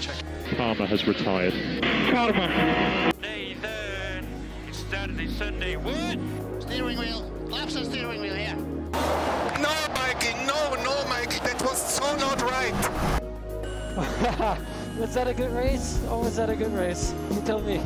check. 0.00 0.16
Palmer 0.56 0.86
has 0.86 1.06
retired. 1.06 1.54
Nathan, 3.20 4.26
it's 4.66 4.78
Saturday, 4.90 5.28
Sunday. 5.28 5.76
What? 5.76 6.18
Steering 6.62 6.98
wheel. 6.98 7.30
Laps 7.48 7.76
on 7.76 7.84
steering 7.84 8.20
wheel 8.20 8.34
here. 8.34 8.56
No, 9.60 9.74
Mikey, 9.94 10.32
no, 10.46 10.74
no, 10.82 11.04
Mikey, 11.08 11.38
that 11.40 11.60
was 11.62 11.78
so 11.78 12.16
not 12.16 12.40
right. 12.42 12.74
was 14.98 15.14
that 15.14 15.28
a 15.28 15.34
good 15.34 15.52
race? 15.52 16.02
Or 16.08 16.20
was 16.20 16.36
that 16.36 16.48
a 16.48 16.56
good 16.56 16.72
race? 16.72 17.14
You 17.30 17.42
tell 17.42 17.60
me. 17.60 17.80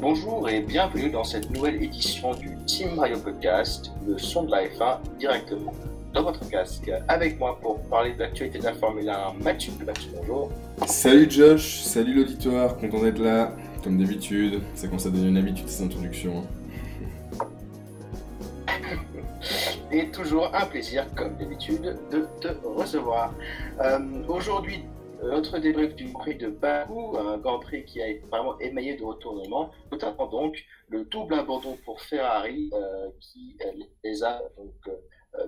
Bonjour 0.00 0.48
et 0.48 0.60
bienvenue 0.62 1.10
dans 1.10 1.24
cette 1.24 1.50
nouvelle 1.50 1.82
édition 1.82 2.34
du 2.34 2.56
Team 2.66 2.98
Radio 2.98 3.18
Podcast, 3.18 3.92
le 4.06 4.16
son 4.16 4.44
de 4.44 4.50
la 4.50 4.66
F1 4.66 4.98
directement 5.18 5.74
dans 6.12 6.22
votre 6.22 6.48
casque. 6.48 6.90
Avec 7.08 7.38
moi 7.38 7.58
pour 7.60 7.80
parler 7.82 8.14
de 8.14 8.20
l'actualité 8.20 8.58
de 8.58 8.64
la 8.64 8.74
Formule 8.74 9.08
1, 9.08 9.34
Mathieu. 9.42 9.72
Mathieu, 9.84 10.10
bonjour. 10.16 10.50
Salut 10.86 11.30
Josh, 11.30 11.80
salut 11.82 12.14
l'auditoire, 12.14 12.76
content 12.76 13.02
d'être 13.02 13.20
là, 13.20 13.52
comme 13.82 13.98
d'habitude. 13.98 14.60
Ça 14.74 14.88
commence 14.88 15.06
à 15.06 15.10
devenir 15.10 15.28
une 15.28 15.36
habitude 15.36 15.68
ces 15.68 15.84
introductions. 15.84 16.44
Et 19.92 20.10
toujours 20.10 20.54
un 20.54 20.66
plaisir, 20.66 21.06
comme 21.14 21.36
d'habitude, 21.36 21.98
de 22.10 22.26
te 22.40 22.48
recevoir. 22.64 23.34
Euh, 23.80 23.98
Aujourd'hui, 24.28 24.84
notre 25.22 25.58
débrief 25.58 25.94
du 25.94 26.12
Prix 26.12 26.36
de 26.36 26.48
Bakou, 26.48 27.16
un 27.18 27.38
Grand 27.38 27.58
Prix 27.58 27.84
qui 27.84 28.00
a 28.00 28.08
été 28.08 28.24
vraiment 28.30 28.58
émaillé 28.58 28.96
de 28.96 29.04
retournements, 29.04 29.70
notamment 29.90 30.26
donc 30.26 30.64
le 30.88 31.04
double 31.04 31.34
abandon 31.34 31.76
pour 31.84 32.00
Ferrari 32.00 32.70
euh, 32.72 33.08
qui 33.20 33.56
les 34.04 34.24
a 34.24 34.40
donc 34.56 34.72
euh, 34.88 34.92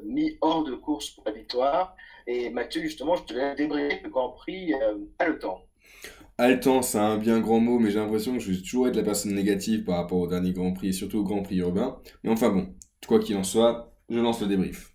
mis 0.04 0.38
hors 0.41 0.64
de 0.64 0.74
course 0.74 1.10
pour 1.10 1.24
la 1.27 1.32
victoire. 1.32 1.96
Et 2.27 2.50
Mathieu, 2.50 2.82
justement, 2.82 3.16
je 3.16 3.24
te 3.24 3.34
laisse 3.34 3.56
débriefer 3.56 4.00
le 4.05 4.11
Grand 4.11 4.30
Prix 4.30 4.72
euh, 4.74 4.98
à 5.19 5.27
le 5.28 5.39
temps. 5.39 5.62
C'est 6.83 6.98
un 6.98 7.19
bien 7.19 7.41
grand 7.41 7.61
mot, 7.61 7.78
mais 7.78 7.91
j'ai 7.91 7.98
l'impression 7.98 8.33
que 8.33 8.41
je 8.41 8.50
vais 8.50 8.61
toujours 8.61 8.89
être 8.89 8.97
la 8.97 9.02
personne 9.02 9.34
négative 9.34 9.84
par 9.84 9.97
rapport 9.97 10.19
au 10.19 10.27
dernier 10.27 10.52
Grand 10.52 10.72
Prix, 10.72 10.89
et 10.89 10.92
surtout 10.92 11.19
au 11.19 11.22
Grand 11.22 11.42
Prix 11.42 11.58
urbain. 11.58 12.00
Mais 12.24 12.30
enfin 12.30 12.50
bon, 12.50 12.74
quoi 13.06 13.20
qu'il 13.20 13.36
en 13.36 13.44
soit, 13.44 13.94
je 14.08 14.19
lance 14.19 14.41
le 14.41 14.48
débrief. 14.48 14.92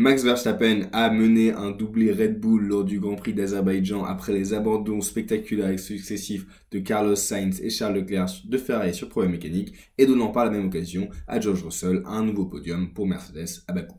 Max 0.00 0.22
Verstappen 0.22 0.88
a 0.92 1.10
mené 1.10 1.50
un 1.50 1.72
doublé 1.72 2.12
Red 2.12 2.38
Bull 2.38 2.68
lors 2.68 2.84
du 2.84 3.00
Grand 3.00 3.16
Prix 3.16 3.34
d'Azerbaïdjan 3.34 4.04
après 4.04 4.32
les 4.32 4.54
abandons 4.54 5.00
spectaculaires 5.00 5.70
et 5.70 5.76
successifs 5.76 6.46
de 6.70 6.78
Carlos 6.78 7.16
Sainz 7.16 7.60
et 7.60 7.68
Charles 7.68 7.96
Leclerc 7.96 8.28
de 8.44 8.58
Ferrari 8.58 8.94
sur 8.94 9.08
problème 9.08 9.32
mécanique 9.32 9.74
et 9.98 10.06
donnant 10.06 10.28
par 10.28 10.44
la 10.44 10.52
même 10.52 10.66
occasion 10.66 11.08
à 11.26 11.40
George 11.40 11.64
Russell 11.64 12.04
un 12.06 12.22
nouveau 12.22 12.44
podium 12.44 12.92
pour 12.92 13.08
Mercedes 13.08 13.64
à 13.66 13.72
Bakou. 13.72 13.98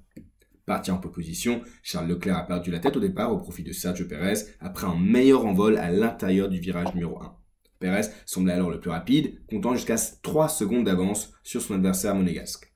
Parti 0.66 0.90
en 0.90 1.00
position, 1.00 1.64
Charles 1.84 2.08
Leclerc 2.08 2.38
a 2.38 2.48
perdu 2.48 2.72
la 2.72 2.80
tête 2.80 2.96
au 2.96 3.02
départ 3.02 3.34
au 3.34 3.38
profit 3.40 3.64
de 3.64 3.74
Sergio 3.74 4.08
Perez 4.08 4.46
après 4.62 4.88
un 4.88 4.96
meilleur 4.96 5.46
envol 5.46 5.78
à 5.78 5.92
l'intérieur 5.92 6.48
du 6.48 6.62
virage 6.62 6.94
numéro 6.94 7.22
1. 7.22 7.36
Perez 7.80 8.08
semblait 8.26 8.54
alors 8.54 8.70
le 8.70 8.80
plus 8.80 8.90
rapide, 8.90 9.42
comptant 9.50 9.76
jusqu'à 9.76 9.98
3 9.98 10.48
secondes 10.48 10.86
d'avance 10.86 11.34
sur 11.44 11.62
son 11.62 11.74
adversaire 11.74 12.16
monégasque. 12.16 12.69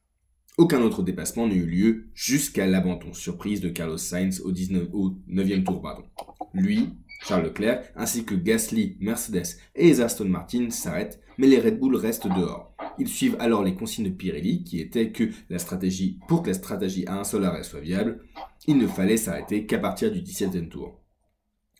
Aucun 0.59 0.81
autre 0.83 1.01
dépassement 1.01 1.47
n'a 1.47 1.55
eu 1.55 1.65
lieu 1.65 2.05
jusqu'à 2.13 2.67
l'abandon 2.67 3.11
surprise 3.13 3.59
de 3.59 3.69
Carlos 3.69 3.97
Sainz 3.97 4.39
au, 4.41 4.51
19, 4.51 4.89
au 4.93 5.15
9e 5.27 5.63
tour. 5.63 5.81
Pardon. 5.81 6.03
Lui, 6.53 6.89
Charles 7.25 7.45
Leclerc, 7.45 7.83
ainsi 7.95 8.23
que 8.23 8.35
Gasly, 8.35 8.97
Mercedes 8.99 9.57
et 9.75 9.99
Aston 9.99 10.25
Martin 10.25 10.69
s'arrêtent, 10.69 11.19
mais 11.39 11.47
les 11.47 11.59
Red 11.59 11.79
Bull 11.79 11.95
restent 11.95 12.27
dehors. 12.27 12.75
Ils 12.99 13.07
suivent 13.07 13.35
alors 13.39 13.63
les 13.63 13.73
consignes 13.73 14.05
de 14.05 14.11
Pirelli, 14.11 14.63
qui 14.63 14.79
étaient 14.79 15.11
que 15.11 15.31
la 15.49 15.57
stratégie, 15.57 16.19
pour 16.27 16.43
que 16.43 16.49
la 16.49 16.53
stratégie 16.53 17.07
à 17.07 17.19
un 17.19 17.23
seul 17.23 17.45
arrêt 17.45 17.63
soit 17.63 17.79
viable, 17.79 18.19
il 18.67 18.77
ne 18.77 18.85
fallait 18.85 19.17
s'arrêter 19.17 19.65
qu'à 19.65 19.79
partir 19.79 20.11
du 20.11 20.21
17e 20.21 20.69
tour. 20.69 20.99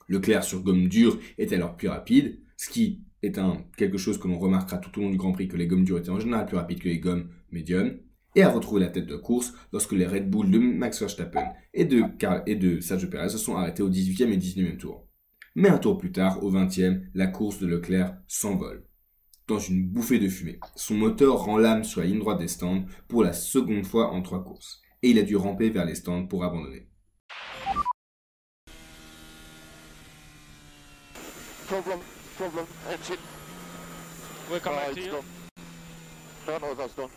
Leclerc 0.08 0.44
sur 0.44 0.64
gomme 0.64 0.88
dure 0.88 1.20
est 1.38 1.54
alors 1.54 1.78
plus 1.78 1.90
rapide, 1.90 2.40
ce 2.58 2.72
qui 2.72 3.04
est 3.22 3.40
quelque 3.78 4.00
chose 4.00 4.18
que 4.18 4.28
l'on 4.28 4.40
remarquera 4.40 4.80
tout 4.80 5.00
au 5.00 5.04
long 5.04 5.12
du 5.12 5.18
Grand 5.18 5.32
Prix, 5.32 5.48
que 5.48 5.58
les 5.58 5.68
gommes 5.68 5.86
dures 5.86 6.00
étaient 6.00 6.10
en 6.10 6.20
général 6.20 6.48
plus 6.48 6.58
rapides 6.58 6.80
que 6.80 6.90
les 6.90 7.00
gommes 7.00 7.30
médium, 7.52 8.00
et 8.36 8.44
a 8.44 8.50
retrouvé 8.50 8.82
la 8.82 8.90
tête 8.90 9.06
de 9.08 9.16
course 9.16 9.54
lorsque 9.72 9.92
les 9.94 10.06
Red 10.08 10.30
Bull 10.30 10.50
de 10.50 10.60
Max 10.60 11.00
Verstappen 11.00 11.54
et 11.74 11.86
de, 11.86 12.04
Carl 12.18 12.44
et 12.48 12.56
de 12.56 12.80
Sergio 12.80 13.08
Perez 13.10 13.30
se 13.30 13.38
sont 13.38 13.56
arrêtés 13.56 13.84
au 13.84 13.90
18e 13.90 14.32
et 14.32 14.38
19e 14.38 14.78
tour. 14.78 15.08
Mais 15.56 15.70
un 15.70 15.78
tour 15.78 15.98
plus 15.98 16.12
tard, 16.12 16.44
au 16.44 16.52
20e, 16.52 17.04
la 17.14 17.28
course 17.28 17.60
de 17.60 17.68
Leclerc 17.68 18.18
s'envole. 18.28 18.86
Dans 19.48 19.60
une 19.60 19.86
bouffée 19.86 20.20
de 20.20 20.30
fumée, 20.30 20.60
son 20.76 20.96
moteur 20.96 21.44
rend 21.44 21.58
l'âme 21.58 21.84
sur 21.84 22.02
la 22.02 22.08
ligne 22.08 22.20
droite 22.20 22.40
des 22.40 22.48
stands 22.48 22.86
pour 23.08 23.24
la 23.24 23.34
seconde 23.34 23.86
fois 23.86 24.12
en 24.12 24.22
trois 24.22 24.44
courses, 24.44 24.82
et 25.04 25.10
il 25.12 25.20
a 25.20 25.24
dû 25.24 25.36
ramper 25.36 25.70
vers 25.70 25.86
les 25.86 25.96
stands 25.96 26.26
pour 26.26 26.44
abandonner. 26.44 26.88
Problem, 31.68 32.00
problem, 32.38 32.66
engine. 32.90 33.18
We'll 34.50 34.60
come 34.60 34.74
Uh, 34.74 34.78
back 34.78 34.94
to 34.94 35.00
it's 35.00 35.06
you. 35.08 35.12
done. 35.12 35.24
No, 36.48 36.58
no, 36.70 36.74
that's 36.76 36.94
done. 36.96 37.10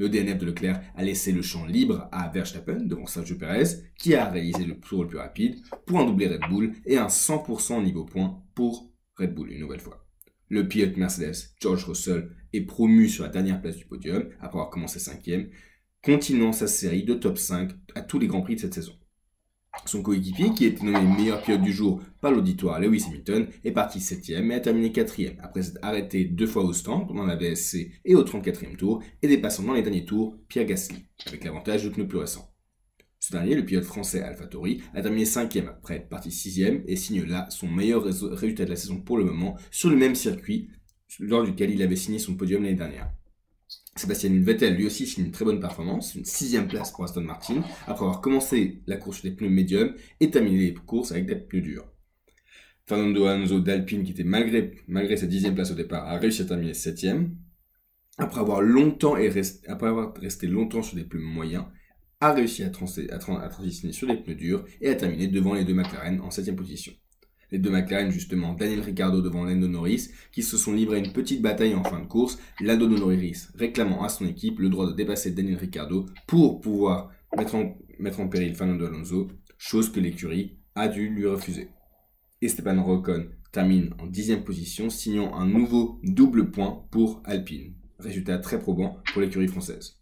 Le 0.00 0.08
DNF 0.08 0.38
de 0.38 0.46
Leclerc 0.46 0.80
a 0.96 1.04
laissé 1.04 1.30
le 1.30 1.42
champ 1.42 1.66
libre 1.66 2.08
à 2.10 2.30
Verstappen 2.30 2.86
devant 2.86 3.04
Sergio 3.04 3.36
Perez, 3.36 3.82
qui 3.98 4.14
a 4.14 4.30
réalisé 4.30 4.64
le 4.64 4.80
tour 4.80 5.02
le 5.02 5.08
plus 5.08 5.18
rapide 5.18 5.60
pour 5.84 6.00
un 6.00 6.06
doublé 6.06 6.26
Red 6.26 6.40
Bull 6.48 6.72
et 6.86 6.96
un 6.96 7.08
100% 7.08 7.84
niveau 7.84 8.06
point 8.06 8.42
pour 8.54 8.90
Red 9.18 9.34
Bull 9.34 9.52
une 9.52 9.60
nouvelle 9.60 9.78
fois. 9.78 10.06
Le 10.48 10.66
pilote 10.66 10.96
Mercedes, 10.96 11.50
George 11.60 11.84
Russell, 11.84 12.30
est 12.54 12.62
promu 12.62 13.10
sur 13.10 13.24
la 13.24 13.28
dernière 13.28 13.60
place 13.60 13.76
du 13.76 13.84
podium 13.84 14.24
après 14.40 14.58
avoir 14.58 14.70
commencé 14.70 14.98
cinquième, 14.98 15.50
continuant 16.02 16.52
sa 16.52 16.66
série 16.66 17.04
de 17.04 17.12
top 17.12 17.36
5 17.36 17.70
à 17.94 18.00
tous 18.00 18.18
les 18.18 18.26
grands 18.26 18.40
prix 18.40 18.54
de 18.54 18.60
cette 18.60 18.72
saison. 18.72 18.94
Son 19.86 20.02
coéquipier, 20.02 20.50
qui 20.52 20.66
était 20.66 20.84
nommé 20.84 21.00
meilleur 21.16 21.42
pilote 21.42 21.62
du 21.62 21.72
jour 21.72 22.02
par 22.20 22.32
l'auditoire 22.32 22.80
Lewis 22.80 23.04
Hamilton, 23.08 23.48
est 23.64 23.72
parti 23.72 23.98
7ème 23.98 24.50
et 24.50 24.54
a 24.54 24.60
terminé 24.60 24.90
4ème, 24.90 25.36
après 25.40 25.62
s'être 25.62 25.78
arrêté 25.82 26.24
deux 26.24 26.46
fois 26.46 26.64
au 26.64 26.72
stand 26.72 27.06
pendant 27.08 27.24
la 27.24 27.36
VSC 27.36 27.90
et 28.04 28.14
au 28.14 28.22
34e 28.24 28.76
tour, 28.76 29.02
et 29.22 29.28
dépassant 29.28 29.62
dans 29.62 29.72
les 29.72 29.82
derniers 29.82 30.04
tours 30.04 30.36
Pierre 30.48 30.66
Gasly, 30.66 31.06
avec 31.26 31.44
l'avantage 31.44 31.84
de 31.84 31.88
pneus 31.88 32.06
plus 32.08 32.18
récents. 32.18 32.52
Ce 33.20 33.32
dernier, 33.32 33.54
le 33.54 33.64
pilote 33.64 33.84
français 33.84 34.22
AlphaTauri, 34.22 34.82
a 34.94 35.02
terminé 35.02 35.24
5ème 35.24 35.68
après 35.68 35.96
être 35.96 36.08
parti 36.08 36.30
6ème 36.30 36.82
et 36.86 36.96
signe 36.96 37.24
là 37.24 37.46
son 37.50 37.68
meilleur 37.68 38.04
résu- 38.06 38.32
résultat 38.32 38.64
de 38.64 38.70
la 38.70 38.76
saison 38.76 39.00
pour 39.00 39.18
le 39.18 39.24
moment 39.24 39.56
sur 39.70 39.90
le 39.90 39.96
même 39.96 40.14
circuit 40.14 40.68
lors 41.18 41.44
duquel 41.44 41.70
il 41.70 41.82
avait 41.82 41.96
signé 41.96 42.18
son 42.18 42.34
podium 42.36 42.62
l'année 42.62 42.76
dernière. 42.76 43.12
Sébastien 43.96 44.30
Vettel 44.42 44.76
lui 44.76 44.86
aussi 44.86 45.06
signe 45.06 45.26
une 45.26 45.32
très 45.32 45.44
bonne 45.44 45.60
performance, 45.60 46.14
une 46.14 46.24
sixième 46.24 46.68
place 46.68 46.92
pour 46.92 47.04
Aston 47.04 47.22
Martin, 47.22 47.62
après 47.82 48.04
avoir 48.04 48.20
commencé 48.20 48.82
la 48.86 48.96
course 48.96 49.18
sur 49.18 49.28
des 49.28 49.36
pneus 49.36 49.50
médiums 49.50 49.94
et 50.20 50.30
terminé 50.30 50.58
les 50.58 50.74
courses 50.74 51.12
avec 51.12 51.26
des 51.26 51.36
pneus 51.36 51.60
durs. 51.60 51.86
Fernando 52.86 53.26
Alonso 53.26 53.60
d'Alpine, 53.60 54.02
qui 54.02 54.12
était 54.12 54.24
malgré, 54.24 55.16
sa 55.16 55.26
dixième 55.26 55.54
place 55.54 55.70
au 55.70 55.74
départ, 55.74 56.08
a 56.08 56.18
réussi 56.18 56.42
à 56.42 56.44
terminer 56.44 56.74
septième. 56.74 57.36
Après 58.18 58.40
avoir 58.40 58.62
longtemps 58.62 59.16
et 59.16 59.30
après 59.68 59.88
avoir 59.88 60.14
resté 60.14 60.46
longtemps 60.46 60.82
sur 60.82 60.96
des 60.96 61.04
pneus 61.04 61.22
moyens, 61.22 61.64
a 62.20 62.32
réussi 62.32 62.62
à 62.62 62.70
transitionner 62.70 63.92
sur 63.92 64.06
des 64.08 64.16
pneus 64.16 64.34
durs 64.34 64.64
et 64.80 64.88
a 64.88 64.94
terminé 64.94 65.26
devant 65.26 65.54
les 65.54 65.64
deux 65.64 65.74
McLaren 65.74 66.20
en 66.20 66.30
septième 66.30 66.56
position. 66.56 66.92
Les 67.52 67.58
deux 67.58 67.70
McLaren, 67.70 68.10
justement, 68.10 68.54
Daniel 68.54 68.80
Ricciardo 68.80 69.20
devant 69.20 69.44
Lando 69.44 69.66
Norris, 69.66 70.10
qui 70.32 70.42
se 70.42 70.56
sont 70.56 70.72
livrés 70.72 70.98
une 70.98 71.12
petite 71.12 71.42
bataille 71.42 71.74
en 71.74 71.82
fin 71.82 72.00
de 72.00 72.06
course, 72.06 72.38
Lando 72.60 72.86
Norris 72.88 73.48
réclamant 73.54 74.04
à 74.04 74.08
son 74.08 74.26
équipe 74.26 74.60
le 74.60 74.68
droit 74.68 74.86
de 74.86 74.94
dépasser 74.94 75.32
Daniel 75.32 75.56
Ricciardo 75.56 76.06
pour 76.26 76.60
pouvoir 76.60 77.10
mettre 77.36 77.54
en, 78.20 78.28
péril 78.28 78.54
Fernando 78.54 78.86
Alonso, 78.86 79.28
chose 79.58 79.90
que 79.90 80.00
l'écurie 80.00 80.58
a 80.74 80.88
dû 80.88 81.08
lui 81.08 81.26
refuser. 81.26 81.68
Esteban 82.40 82.78
Ocon 82.78 83.26
termine 83.52 83.94
en 83.98 84.06
dixième 84.06 84.44
position, 84.44 84.88
signant 84.88 85.34
un 85.34 85.46
nouveau 85.46 86.00
double 86.02 86.50
point 86.50 86.86
pour 86.90 87.22
Alpine. 87.24 87.74
Résultat 87.98 88.38
très 88.38 88.58
probant 88.58 88.98
pour 89.12 89.20
l'écurie 89.20 89.48
française. 89.48 89.99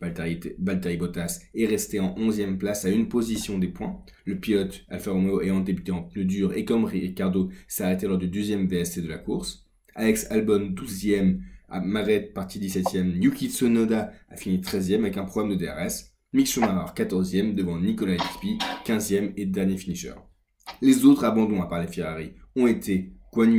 Valtteri, 0.00 0.96
Bottas 0.96 1.40
est 1.54 1.66
resté 1.66 2.00
en 2.00 2.14
11e 2.14 2.56
place 2.56 2.84
à 2.84 2.90
une 2.90 3.08
position 3.08 3.58
des 3.58 3.68
points. 3.68 4.02
Le 4.24 4.38
pilote 4.38 4.84
Alfa 4.88 5.10
Romeo 5.10 5.42
ayant 5.42 5.60
débuté 5.60 5.92
en 5.92 6.02
pneu 6.02 6.24
dur 6.24 6.54
et 6.54 6.64
comme 6.64 6.84
Ricardo 6.84 7.50
s'est 7.68 7.84
arrêté 7.84 8.06
lors 8.06 8.18
du 8.18 8.28
deuxième 8.28 8.66
VSC 8.66 9.02
de 9.02 9.08
la 9.08 9.18
course. 9.18 9.66
Alex 9.94 10.26
Albon 10.30 10.70
12e, 10.70 11.40
Maret 11.84 12.32
parti 12.34 12.58
17e. 12.58 13.22
Yuki 13.22 13.48
Tsunoda 13.48 14.12
a 14.30 14.36
fini 14.36 14.58
13e 14.58 15.00
avec 15.00 15.16
un 15.18 15.24
problème 15.24 15.56
de 15.56 15.64
DRS. 15.64 16.10
Mick 16.32 16.46
Schumacher 16.46 16.92
14e 16.94 17.54
devant 17.54 17.78
Nicolas 17.78 18.12
Latifi 18.12 18.58
15e 18.84 19.32
et 19.36 19.46
dernier 19.46 19.76
finisher. 19.76 20.14
Les 20.80 21.04
autres 21.04 21.24
abandons 21.24 21.60
à 21.60 21.66
part 21.66 21.80
les 21.80 21.88
Ferrari 21.88 22.32
ont 22.56 22.66
été 22.66 23.12
Guan 23.32 23.50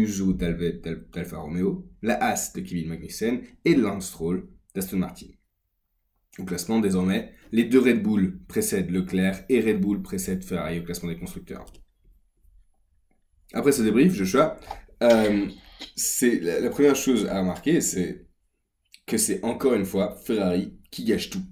d'Alfa 1.13 1.38
Romeo, 1.38 1.86
la 2.01 2.16
Haas 2.16 2.54
de 2.56 2.62
Kevin 2.62 2.89
Magnussen 2.89 3.42
et 3.63 3.75
Lance 3.75 4.07
Stroll 4.07 4.48
d'Aston 4.74 4.98
Martin. 4.98 5.27
Au 6.39 6.45
classement, 6.45 6.80
désormais, 6.80 7.33
les 7.51 7.66
deux 7.66 7.80
Red 7.80 8.01
Bull 8.01 8.39
précèdent 8.48 8.89
Leclerc 8.89 9.44
et 9.50 9.60
Red 9.60 9.81
Bull 9.81 10.01
précèdent 10.01 10.44
Ferrari 10.44 10.80
au 10.80 10.83
classement 10.83 11.10
des 11.10 11.19
constructeurs. 11.19 11.66
Après 13.54 13.74
ce 13.74 13.81
débrief, 13.81 14.13
Joshua, 14.13 14.57
euh, 15.04 15.48
c'est 15.95 16.39
la 16.39 16.69
première 16.69 16.95
chose 16.95 17.28
à 17.28 17.39
remarquer, 17.39 17.81
c'est 17.81 18.25
que 19.06 19.18
c'est 19.18 19.44
encore 19.44 19.74
une 19.74 19.86
fois 19.86 20.16
Ferrari 20.25 20.78
qui 20.89 21.04
gâche 21.04 21.30
tout. 21.30 21.44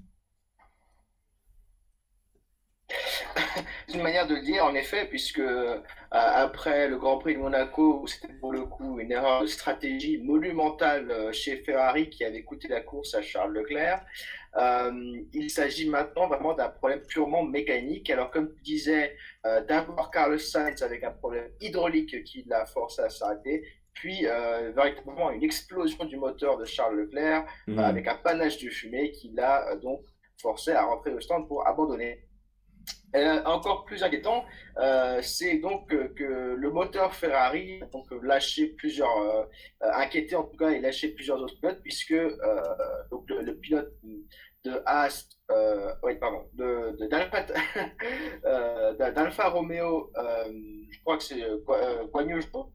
une 3.93 4.01
manière 4.01 4.27
de 4.27 4.35
le 4.35 4.41
dire, 4.41 4.65
en 4.65 4.73
effet, 4.75 5.05
puisque 5.05 5.39
euh, 5.39 5.79
après 6.11 6.87
le 6.87 6.97
Grand 6.97 7.17
Prix 7.17 7.35
de 7.35 7.39
Monaco, 7.39 8.01
où 8.01 8.07
c'était 8.07 8.33
pour 8.33 8.51
le 8.51 8.65
coup 8.65 8.99
une 8.99 9.11
erreur 9.11 9.41
de 9.41 9.47
stratégie 9.47 10.17
monumentale 10.17 11.11
euh, 11.11 11.31
chez 11.31 11.57
Ferrari 11.57 12.09
qui 12.09 12.23
avait 12.23 12.43
coûté 12.43 12.67
la 12.67 12.81
course 12.81 13.13
à 13.15 13.21
Charles 13.21 13.53
Leclerc, 13.53 14.03
euh, 14.57 15.21
il 15.33 15.49
s'agit 15.49 15.87
maintenant 15.89 16.27
vraiment 16.27 16.53
d'un 16.53 16.69
problème 16.69 17.01
purement 17.01 17.43
mécanique. 17.43 18.09
Alors, 18.09 18.31
comme 18.31 18.53
tu 18.55 18.61
disais, 18.61 19.15
d'abord 19.43 20.09
Carlos 20.11 20.39
Sainz 20.39 20.81
avec 20.81 21.03
un 21.03 21.11
problème 21.11 21.49
hydraulique 21.61 22.23
qui 22.23 22.43
l'a 22.47 22.65
forcé 22.65 23.01
à 23.01 23.09
s'arrêter, 23.09 23.63
puis 23.99 24.25
euh, 24.25 24.71
véritablement 24.75 25.29
une 25.31 25.43
explosion 25.43 26.05
du 26.05 26.17
moteur 26.17 26.57
de 26.57 26.65
Charles 26.65 26.95
Leclerc 27.01 27.45
euh, 27.67 27.77
avec 27.77 28.07
un 28.07 28.15
panache 28.15 28.57
de 28.63 28.69
fumée 28.69 29.11
qui 29.11 29.29
l'a 29.31 29.69
euh, 29.69 29.75
donc 29.77 30.01
forcé 30.41 30.71
à 30.71 30.85
rentrer 30.85 31.13
au 31.13 31.19
stand 31.19 31.47
pour 31.47 31.67
abandonner. 31.67 32.23
Euh, 33.15 33.41
encore 33.45 33.85
plus 33.85 34.03
inquiétant, 34.03 34.45
euh, 34.77 35.19
c'est 35.23 35.57
donc 35.57 35.89
que, 35.89 36.09
que 36.13 36.53
le 36.55 36.69
moteur 36.69 37.15
Ferrari 37.15 37.81
a 37.81 37.85
donc 37.87 38.05
lâché 38.21 38.67
plusieurs, 38.77 39.17
euh, 39.17 39.43
euh, 39.83 39.91
inquiété 39.95 40.35
en 40.35 40.43
tout 40.43 40.57
cas 40.57 40.69
et 40.69 40.79
lâché 40.79 41.07
plusieurs 41.09 41.41
autres 41.41 41.59
pilotes 41.59 41.81
puisque 41.81 42.11
euh, 42.11 42.35
donc 43.09 43.27
le, 43.27 43.41
le 43.41 43.55
pilote 43.57 43.91
de 44.63 44.71
Haas, 44.85 45.25
euh, 45.49 45.91
oui 46.03 46.17
pardon, 46.19 46.43
de, 46.53 46.95
de 46.99 47.09
euh, 48.45 48.93
d'Alfa 48.93 49.49
Romeo, 49.49 50.11
euh, 50.15 50.53
je 50.91 50.99
crois 51.01 51.17
que 51.17 51.23
c'est 51.23 51.43
euh, 51.43 51.57
Gua- 51.65 51.81
euh, 51.83 52.05
Guanyu 52.13 52.41
Zhou, 52.41 52.71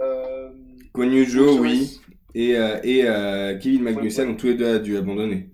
euh, 0.00 0.50
Guanyujo, 0.94 1.52
sur 1.52 1.60
oui, 1.62 2.00
et, 2.34 2.56
euh, 2.56 2.80
et 2.82 3.04
euh, 3.06 3.58
Kevin 3.58 3.82
Magnussen 3.82 4.28
ont 4.30 4.36
tous 4.36 4.46
les 4.48 4.54
deux 4.54 4.80
dû 4.80 4.96
abandonner. 4.96 5.48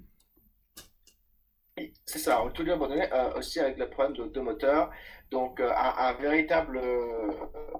C'est 2.08 2.20
ça, 2.20 2.41
on 2.44 2.50
tout 2.50 2.62
abandonné 2.70 3.12
euh, 3.12 3.35
aussi 3.37 3.58
avec 3.58 3.79
le 3.79 3.91
problème 3.91 4.17
de, 4.17 4.32
de 4.32 4.41
moteur. 4.41 4.91
Donc 5.32 5.58
euh, 5.58 5.73
un, 5.76 6.12
véritable, 6.14 6.79
euh, 6.79 7.32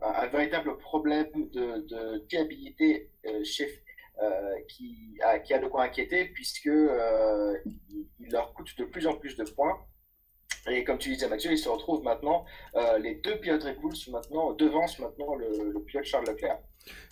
un, 0.03 0.27
véritable 0.27 0.77
problème 0.79 1.29
de, 1.53 1.87
de 1.87 2.25
fiabilité 2.29 3.13
euh, 3.27 3.45
chez, 3.45 3.69
qui, 4.69 5.17
a, 5.23 5.59
de 5.59 5.69
quoi 5.69 5.85
inquiéter 5.85 6.25
puisque 6.35 6.67
euh, 6.67 7.57
il, 7.67 8.09
il 8.19 8.33
leur 8.33 8.53
coûte 8.53 8.77
de 8.79 8.85
plus 8.85 9.07
en 9.07 9.15
plus 9.15 9.37
de 9.37 9.45
points. 9.45 9.79
Et 10.69 10.83
comme 10.83 10.99
tu 10.99 11.11
disais 11.11 11.29
Mathieu, 11.29 11.53
ils 11.53 11.59
se 11.59 11.69
retrouvent 11.69 12.03
maintenant, 12.03 12.45
les 12.99 13.15
deux 13.17 13.39
pilotes 13.39 13.63
Red 13.63 13.79
Bull 13.81 13.95
sont 13.95 14.11
maintenant, 14.11 14.53
devancent 14.53 14.99
maintenant 14.99 15.37
le, 15.37 15.71
le 15.73 15.81
pilote 15.85 16.05
Charles 16.05 16.27
Leclerc. 16.27 16.59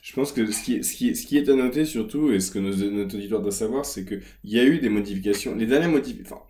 Je 0.03 0.13
pense 0.13 0.33
que 0.33 0.51
ce 0.51 0.65
qui, 0.65 1.37
est 1.39 1.49
à 1.49 1.55
noter 1.55 1.85
surtout, 1.85 2.33
et 2.33 2.41
ce 2.41 2.51
que 2.51 2.59
notre 2.59 3.17
auditoire 3.17 3.43
doit 3.43 3.53
savoir, 3.53 3.85
c'est 3.85 4.05
qu'il 4.05 4.23
y 4.43 4.59
a 4.59 4.65
eu 4.65 4.81
des 4.81 4.89
modifications. 4.89 5.55
Les 5.55 5.67
dernières 5.67 5.91
modifications, 5.91 6.41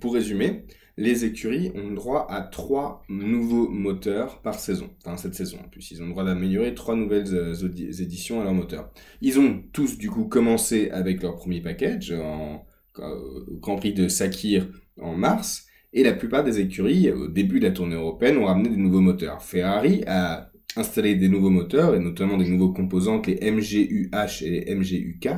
pour 0.00 0.14
résumer, 0.14 0.64
les 0.96 1.24
écuries 1.24 1.72
ont 1.74 1.92
droit 1.92 2.26
à 2.30 2.40
trois 2.40 3.02
nouveaux 3.08 3.68
moteurs 3.68 4.40
par 4.42 4.58
saison. 4.60 4.90
Enfin, 5.04 5.16
cette 5.16 5.34
saison 5.34 5.58
en 5.64 5.68
plus. 5.68 5.90
Ils 5.90 6.02
ont 6.02 6.06
le 6.06 6.12
droit 6.12 6.24
d'améliorer 6.24 6.74
trois 6.74 6.94
nouvelles 6.94 7.34
euh, 7.34 8.00
éditions 8.00 8.40
à 8.40 8.44
leur 8.44 8.54
moteur. 8.54 8.90
Ils 9.20 9.40
ont 9.40 9.62
tous, 9.72 9.98
du 9.98 10.08
coup, 10.10 10.26
commencé 10.26 10.90
avec 10.90 11.22
leur 11.22 11.36
premier 11.36 11.60
package 11.60 12.12
en, 12.12 12.64
euh, 13.00 13.44
au 13.48 13.56
Grand 13.56 13.76
Prix 13.76 13.92
de 13.92 14.06
Sakir 14.08 14.68
en 15.00 15.16
mars. 15.16 15.66
Et 15.92 16.02
la 16.02 16.12
plupart 16.12 16.44
des 16.44 16.60
écuries, 16.60 17.10
au 17.10 17.28
début 17.28 17.60
de 17.60 17.66
la 17.66 17.72
tournée 17.72 17.94
européenne, 17.96 18.38
ont 18.38 18.46
ramené 18.46 18.68
des 18.68 18.76
nouveaux 18.76 19.00
moteurs. 19.00 19.42
Ferrari 19.42 20.02
a 20.06 20.50
installé 20.76 21.14
des 21.14 21.28
nouveaux 21.28 21.50
moteurs, 21.50 21.94
et 21.94 22.00
notamment 22.00 22.36
des 22.36 22.48
nouveaux 22.48 22.72
composantes, 22.72 23.26
les 23.28 23.50
MGUH 23.50 24.42
et 24.42 24.50
les 24.50 24.74
MGUK, 24.74 25.28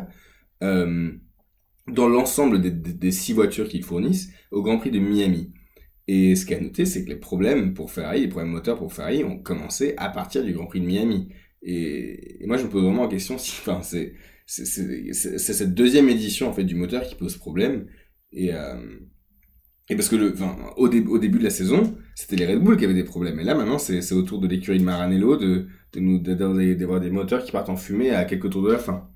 euh, 0.62 1.12
dans 1.88 2.08
l'ensemble 2.08 2.60
des, 2.60 3.12
six 3.12 3.32
voitures 3.32 3.68
qu'ils 3.68 3.84
fournissent 3.84 4.30
au 4.50 4.62
Grand 4.62 4.78
Prix 4.78 4.90
de 4.90 4.98
Miami. 4.98 5.52
Et 6.08 6.36
ce 6.36 6.46
qu'il 6.46 6.52
y 6.52 6.58
a 6.58 6.60
à 6.60 6.64
noter, 6.64 6.86
c'est 6.86 7.04
que 7.04 7.08
les 7.10 7.16
problèmes 7.16 7.74
pour 7.74 7.90
Ferrari, 7.90 8.20
les 8.20 8.28
problèmes 8.28 8.52
moteurs 8.52 8.78
pour 8.78 8.92
Ferrari 8.92 9.24
ont 9.24 9.38
commencé 9.38 9.94
à 9.96 10.08
partir 10.10 10.44
du 10.44 10.52
Grand 10.52 10.66
Prix 10.66 10.80
de 10.80 10.86
Miami. 10.86 11.28
Et, 11.62 12.38
moi, 12.46 12.56
je 12.56 12.64
me 12.64 12.68
pose 12.70 12.84
vraiment 12.84 13.04
la 13.04 13.08
question 13.08 13.38
si, 13.38 13.52
enfin, 13.60 13.82
c'est, 13.82 14.14
cette 14.46 15.74
deuxième 15.74 16.08
édition, 16.08 16.48
en 16.48 16.52
fait, 16.52 16.64
du 16.64 16.74
moteur 16.76 17.02
qui 17.04 17.16
pose 17.16 17.36
problème. 17.36 17.86
Et, 18.32 18.52
euh, 18.54 18.76
et 19.88 19.94
parce 19.96 20.08
que 20.08 20.16
le, 20.16 20.32
enfin, 20.32 20.56
au, 20.76 20.88
dé- 20.88 21.04
au 21.06 21.18
début 21.18 21.38
de 21.38 21.44
la 21.44 21.50
saison, 21.50 21.96
c'était 22.14 22.36
les 22.36 22.46
Red 22.46 22.62
Bull 22.62 22.76
qui 22.76 22.84
avaient 22.84 22.94
des 22.94 23.04
problèmes. 23.04 23.38
Et 23.40 23.44
là, 23.44 23.54
maintenant, 23.54 23.78
c'est, 23.78 24.02
c'est 24.02 24.14
au 24.14 24.22
tour 24.22 24.40
de 24.40 24.48
l'écurie 24.48 24.78
de 24.78 24.84
Maranello 24.84 25.36
de, 25.36 25.68
de 25.92 26.34
d'avoir 26.34 26.56
des, 26.58 26.74
d'avoir 26.74 27.00
des 27.00 27.10
moteurs 27.10 27.44
qui 27.44 27.52
partent 27.52 27.68
en 27.68 27.76
fumée 27.76 28.10
à 28.10 28.24
quelques 28.24 28.50
tours 28.50 28.62
de 28.62 28.72
la 28.72 28.78
fin. 28.78 29.08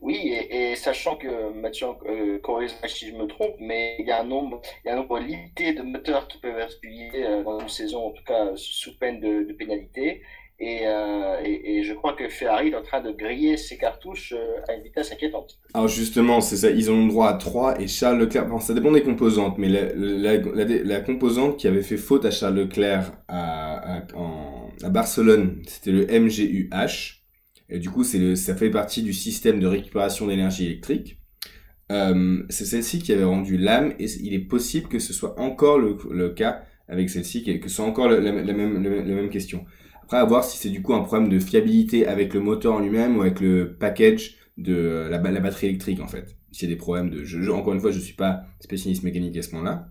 Oui, 0.00 0.32
et, 0.50 0.74
sachant 0.76 1.16
que, 1.16 1.52
Mathieu, 1.52 1.88
euh, 2.06 2.38
corrige-moi 2.38 2.88
si 2.88 3.08
je 3.08 3.14
me 3.14 3.26
trompe, 3.26 3.56
mais 3.60 3.96
il 3.98 4.06
y 4.06 4.10
a 4.10 4.20
un 4.20 4.24
nombre, 4.24 4.60
il 4.84 4.88
y 4.88 4.90
a 4.90 4.94
un 4.94 4.96
nombre 4.96 5.18
limité 5.18 5.72
de 5.74 5.82
moteurs 5.82 6.28
qui 6.28 6.38
peuvent 6.38 6.58
être 6.58 6.80
publiés 6.80 7.10
euh, 7.16 7.42
dans 7.42 7.60
une 7.60 7.68
saison, 7.68 8.06
en 8.06 8.10
tout 8.10 8.24
cas 8.24 8.52
sous 8.56 8.98
peine 8.98 9.20
de, 9.20 9.44
de 9.44 9.52
pénalité. 9.52 10.22
Et, 10.60 10.86
euh, 10.86 11.82
je 11.82 11.94
crois 11.94 12.12
que 12.12 12.28
Ferrari 12.28 12.68
est 12.68 12.76
en 12.76 12.82
train 12.82 13.00
de 13.00 13.10
griller 13.12 13.56
ses 13.56 13.78
cartouches 13.78 14.34
euh, 14.36 14.60
à 14.68 14.74
une 14.74 14.82
vitesse 14.82 15.10
inquiétante. 15.10 15.58
Alors 15.72 15.88
justement, 15.88 16.42
c'est 16.42 16.56
ça, 16.56 16.70
ils 16.70 16.90
ont 16.90 17.02
le 17.02 17.08
droit 17.08 17.28
à 17.28 17.34
3 17.34 17.80
et 17.80 17.88
Charles 17.88 18.18
Leclerc, 18.18 18.46
bon, 18.46 18.58
ça 18.58 18.74
dépend 18.74 18.92
des 18.92 19.02
composantes, 19.02 19.56
mais 19.56 19.68
la, 19.70 21.00
composante 21.00 21.56
qui 21.56 21.66
avait 21.66 21.82
fait 21.82 21.96
faute 21.96 22.26
à 22.26 22.30
Charles 22.30 22.56
Leclerc 22.56 23.10
à, 23.28 24.02
à 24.82 24.88
Barcelone, 24.90 25.62
c'était 25.66 25.92
le 25.92 26.06
MGUH, 26.06 27.19
du 27.78 27.90
coup 27.90 28.04
ça 28.04 28.54
fait 28.56 28.70
partie 28.70 29.02
du 29.02 29.12
système 29.12 29.60
de 29.60 29.66
récupération 29.66 30.26
d'énergie 30.26 30.66
électrique. 30.66 31.20
Euh, 31.90 32.42
c'est 32.48 32.64
celle-ci 32.64 33.00
qui 33.00 33.12
avait 33.12 33.24
rendu 33.24 33.56
l'âme, 33.56 33.94
et 33.98 34.06
il 34.22 34.32
est 34.32 34.38
possible 34.46 34.88
que 34.88 34.98
ce 34.98 35.12
soit 35.12 35.38
encore 35.40 35.78
le, 35.78 36.28
cas 36.30 36.62
avec 36.88 37.10
celle-ci, 37.10 37.42
que 37.42 37.68
ce 37.68 37.76
soit 37.76 37.84
encore 37.84 38.08
la, 38.08 38.20
même, 38.20 39.28
question. 39.30 39.64
Après, 40.02 40.18
à 40.18 40.24
voir 40.24 40.44
si 40.44 40.58
c'est 40.58 40.70
du 40.70 40.82
coup 40.82 40.94
un 40.94 41.02
problème 41.02 41.28
de 41.28 41.38
fiabilité 41.38 42.06
avec 42.06 42.34
le 42.34 42.40
moteur 42.40 42.74
en 42.74 42.80
lui-même 42.80 43.16
ou 43.16 43.22
avec 43.22 43.40
le 43.40 43.76
package 43.78 44.36
de 44.56 44.74
euh, 44.74 45.08
la, 45.08 45.18
ba- 45.18 45.30
la 45.30 45.40
batterie 45.40 45.68
électrique 45.68 46.00
en 46.00 46.08
fait. 46.08 46.36
S'il 46.52 46.68
y 46.68 46.72
a 46.72 46.74
des 46.74 46.78
problèmes 46.78 47.10
de... 47.10 47.50
Encore 47.50 47.74
une 47.74 47.80
fois, 47.80 47.92
je 47.92 48.00
suis 48.00 48.14
pas 48.14 48.42
spécialiste 48.60 49.04
mécanique 49.04 49.36
à 49.36 49.42
ce 49.42 49.52
moment-là. 49.52 49.88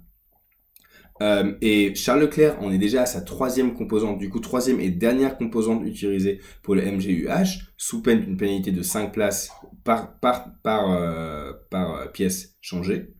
Euh, 1.21 1.53
et 1.61 1.93
Charles 1.95 2.21
Leclerc, 2.21 2.57
on 2.61 2.71
est 2.71 2.77
déjà 2.77 3.01
à 3.03 3.05
sa 3.05 3.21
troisième 3.21 3.73
composante, 3.73 4.19
du 4.19 4.29
coup 4.29 4.39
troisième 4.39 4.79
et 4.79 4.89
dernière 4.89 5.37
composante 5.37 5.83
utilisée 5.85 6.39
pour 6.63 6.75
le 6.75 6.81
MGUH, 6.81 7.71
sous 7.77 8.01
peine 8.01 8.21
d'une 8.21 8.37
pénalité 8.37 8.71
de 8.71 8.81
5 8.81 9.11
places 9.11 9.51
par, 9.83 10.17
par, 10.19 10.53
par, 10.63 10.91
euh, 10.91 11.51
par 11.69 11.95
euh, 11.95 12.05
pièce 12.07 12.57
changée, 12.61 13.13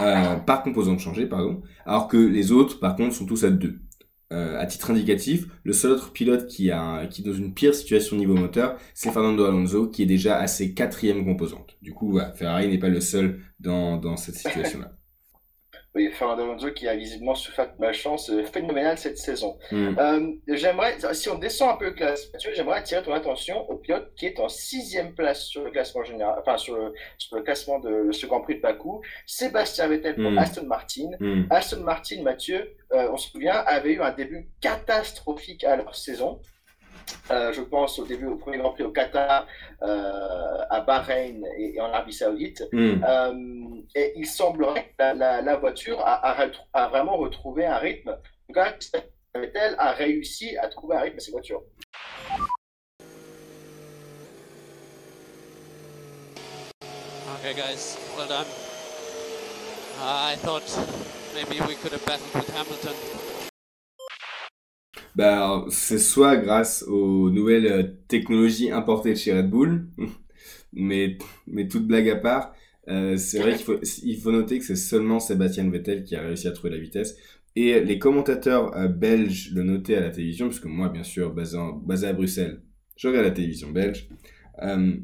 euh, 0.00 0.36
par 0.36 0.62
composante 0.62 1.00
changée, 1.00 1.26
pardon, 1.26 1.62
alors 1.86 2.08
que 2.08 2.16
les 2.16 2.50
autres, 2.50 2.80
par 2.80 2.96
contre, 2.96 3.14
sont 3.14 3.26
tous 3.26 3.44
à 3.44 3.50
2. 3.50 3.78
Euh, 4.32 4.58
à 4.58 4.64
titre 4.64 4.90
indicatif, 4.90 5.46
le 5.62 5.74
seul 5.74 5.92
autre 5.92 6.10
pilote 6.10 6.46
qui, 6.46 6.70
a, 6.70 7.06
qui 7.06 7.20
est 7.20 7.24
dans 7.24 7.34
une 7.34 7.52
pire 7.52 7.74
situation 7.74 8.16
niveau 8.16 8.34
moteur, 8.34 8.78
c'est 8.94 9.10
Fernando 9.12 9.44
Alonso, 9.44 9.88
qui 9.88 10.02
est 10.02 10.06
déjà 10.06 10.38
à 10.38 10.46
ses 10.46 10.72
quatrième 10.72 11.26
composante. 11.26 11.76
Du 11.82 11.92
coup, 11.92 12.12
voilà, 12.12 12.32
Ferrari 12.32 12.68
n'est 12.68 12.78
pas 12.78 12.88
le 12.88 13.00
seul 13.02 13.40
dans, 13.60 13.98
dans 13.98 14.16
cette 14.16 14.36
situation-là. 14.36 14.96
Oui, 15.94 16.10
Fernando 16.10 16.44
Alonso 16.44 16.70
qui 16.70 16.88
a 16.88 16.96
visiblement 16.96 17.34
souffert 17.34 17.66
de 17.66 17.78
malchance 17.78 18.30
euh, 18.30 18.44
phénoménale 18.44 18.96
cette 18.96 19.18
saison. 19.18 19.58
Hmm. 19.70 19.94
Euh, 19.98 20.32
j'aimerais, 20.48 20.96
si 21.12 21.28
on 21.28 21.36
descend 21.38 21.70
un 21.70 21.76
peu 21.76 21.84
le 21.86 21.90
classement, 21.92 22.38
j'aimerais 22.54 22.78
attirer 22.78 23.02
ton 23.02 23.12
attention 23.12 23.68
au 23.70 23.76
pilote 23.76 24.10
qui 24.16 24.24
est 24.26 24.40
en 24.40 24.48
sixième 24.48 25.14
place 25.14 25.42
sur 25.44 25.62
le 25.64 25.70
classement 25.70 26.02
général, 26.02 26.36
enfin 26.40 26.56
sur 26.56 26.76
le, 26.76 26.94
sur 27.18 27.36
le 27.36 27.42
classement 27.42 27.78
de 27.78 28.10
ce 28.10 28.24
Grand 28.26 28.40
Prix 28.40 28.56
de 28.56 28.60
Bakou, 28.62 29.02
Sébastien 29.26 29.86
Vettel 29.88 30.14
pour 30.16 30.30
Mm. 30.30 30.38
Aston 30.38 30.64
Martin. 30.66 31.10
Hmm. 31.20 31.42
Aston 31.50 31.80
Martin, 31.82 32.22
Mathieu, 32.22 32.74
euh, 32.92 33.10
on 33.12 33.18
se 33.18 33.30
souvient, 33.30 33.56
avait 33.66 33.92
eu 33.92 34.00
un 34.00 34.12
début 34.12 34.48
catastrophique 34.62 35.62
à 35.64 35.76
leur 35.76 35.94
saison. 35.94 36.40
Euh, 37.30 37.52
je 37.52 37.62
pense 37.62 37.98
au 37.98 38.04
début 38.04 38.26
au 38.26 38.36
premier 38.36 38.58
Grand 38.58 38.72
Prix 38.72 38.84
au 38.84 38.90
Qatar, 38.90 39.46
euh, 39.82 40.58
à 40.70 40.80
Bahreïn 40.80 41.44
et, 41.56 41.76
et 41.76 41.80
en 41.80 41.86
Arabie 41.86 42.12
Saoudite. 42.12 42.62
Hmm. 42.72 43.02
Euh, 43.06 43.82
et 43.94 44.12
il 44.16 44.26
semblerait 44.26 44.84
que 44.84 44.94
la, 44.98 45.14
la, 45.14 45.42
la 45.42 45.56
voiture 45.56 46.00
a, 46.00 46.26
a, 46.26 46.46
retr- 46.46 46.66
a 46.72 46.88
vraiment 46.88 47.16
retrouvé 47.16 47.64
un 47.64 47.78
rythme. 47.78 48.10
En 48.10 48.14
tout 48.14 48.54
cas, 48.54 48.74
Vettel 49.34 49.76
a 49.78 49.92
réussi 49.92 50.56
à 50.58 50.68
trouver 50.68 50.96
un 50.96 51.00
rythme 51.00 51.16
à 51.16 51.20
ses 51.20 51.30
voitures. 51.30 51.62
Okay, 57.40 57.54
guys, 57.54 57.98
well 58.16 58.28
done. 58.28 58.46
Uh, 60.00 60.32
I 60.32 60.36
thought 60.36 60.62
maybe 61.34 61.60
we 61.66 61.74
could 61.76 61.92
have 61.92 62.04
battled 62.04 62.32
with 62.34 62.48
Hamilton. 62.54 62.94
Bah, 65.14 65.64
c'est 65.68 65.98
soit 65.98 66.36
grâce 66.38 66.82
aux 66.84 67.30
nouvelles 67.30 67.66
euh, 67.66 67.82
technologies 68.08 68.70
importées 68.70 69.10
de 69.10 69.18
chez 69.18 69.34
Red 69.34 69.50
Bull, 69.50 69.86
mais, 70.72 71.18
mais 71.46 71.68
toute 71.68 71.86
blague 71.86 72.08
à 72.08 72.16
part, 72.16 72.54
euh, 72.88 73.16
c'est 73.16 73.38
vrai 73.38 73.54
qu'il 73.54 73.64
faut, 73.64 73.78
il 74.02 74.18
faut 74.18 74.32
noter 74.32 74.58
que 74.58 74.64
c'est 74.64 74.76
seulement 74.76 75.20
Sébastien 75.20 75.68
Vettel 75.70 76.04
qui 76.04 76.16
a 76.16 76.22
réussi 76.22 76.48
à 76.48 76.52
trouver 76.52 76.70
la 76.74 76.78
vitesse. 76.80 77.16
Et 77.54 77.80
les 77.80 77.98
commentateurs 77.98 78.74
euh, 78.76 78.88
belges 78.88 79.52
le 79.54 79.62
notaient 79.62 79.96
à 79.96 80.00
la 80.00 80.10
télévision, 80.10 80.46
parce 80.48 80.60
que 80.60 80.68
moi, 80.68 80.88
bien 80.88 81.04
sûr, 81.04 81.32
basé, 81.34 81.58
basé 81.84 82.06
à 82.06 82.12
Bruxelles, 82.14 82.62
je 82.96 83.08
regarde 83.08 83.26
la 83.26 83.32
télévision 83.32 83.70
belge, 83.70 84.08
euh, 84.62 84.94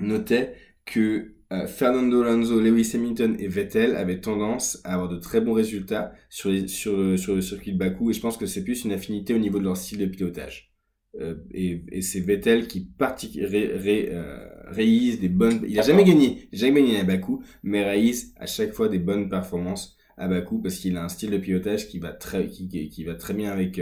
notaient 0.00 0.54
que 0.86 1.35
euh, 1.52 1.66
Fernando 1.66 2.22
Alonso, 2.22 2.60
Lewis 2.60 2.90
Hamilton 2.94 3.36
et 3.38 3.48
Vettel 3.48 3.94
avaient 3.96 4.20
tendance 4.20 4.80
à 4.84 4.94
avoir 4.94 5.08
de 5.08 5.16
très 5.18 5.40
bons 5.40 5.52
résultats 5.52 6.12
sur, 6.28 6.50
les- 6.50 6.68
sur, 6.68 6.96
le, 6.96 7.16
sur 7.16 7.34
le 7.34 7.40
circuit 7.40 7.72
de 7.72 7.78
Bakou 7.78 8.10
et 8.10 8.12
je 8.14 8.20
pense 8.20 8.36
que 8.36 8.46
c'est 8.46 8.64
plus 8.64 8.84
une 8.84 8.92
affinité 8.92 9.34
au 9.34 9.38
niveau 9.38 9.58
de 9.58 9.64
leur 9.64 9.76
style 9.76 9.98
de 9.98 10.06
pilotage. 10.06 10.72
Euh, 11.20 11.36
et 11.52 11.84
et 11.92 12.02
c'est 12.02 12.20
Vettel 12.20 12.66
qui 12.68 12.90
partic- 12.98 13.38
ré- 13.42 13.72
ré- 13.76 14.08
euh, 14.12 14.48
réalise 14.66 15.20
des 15.20 15.28
bonnes... 15.30 15.60
Il 15.66 15.78
a 15.78 15.82
jamais 15.82 16.04
gagné, 16.04 16.48
jamais 16.52 16.82
gagné 16.82 17.00
à 17.00 17.04
Bakou, 17.04 17.42
mais 17.62 17.82
réalise 17.84 18.34
à 18.36 18.46
chaque 18.46 18.72
fois 18.72 18.88
des 18.88 18.98
bonnes 18.98 19.28
performances 19.30 19.96
à 20.18 20.28
Bakou 20.28 20.60
parce 20.60 20.76
qu'il 20.76 20.96
a 20.96 21.04
un 21.04 21.08
style 21.08 21.30
de 21.30 21.38
pilotage 21.38 21.88
qui 21.88 21.98
va 21.98 22.12
très, 22.12 22.48
qui, 22.48 22.68
qui- 22.68 22.88
qui 22.90 23.04
va 23.04 23.14
très 23.14 23.34
bien 23.34 23.50
avec 23.50 23.78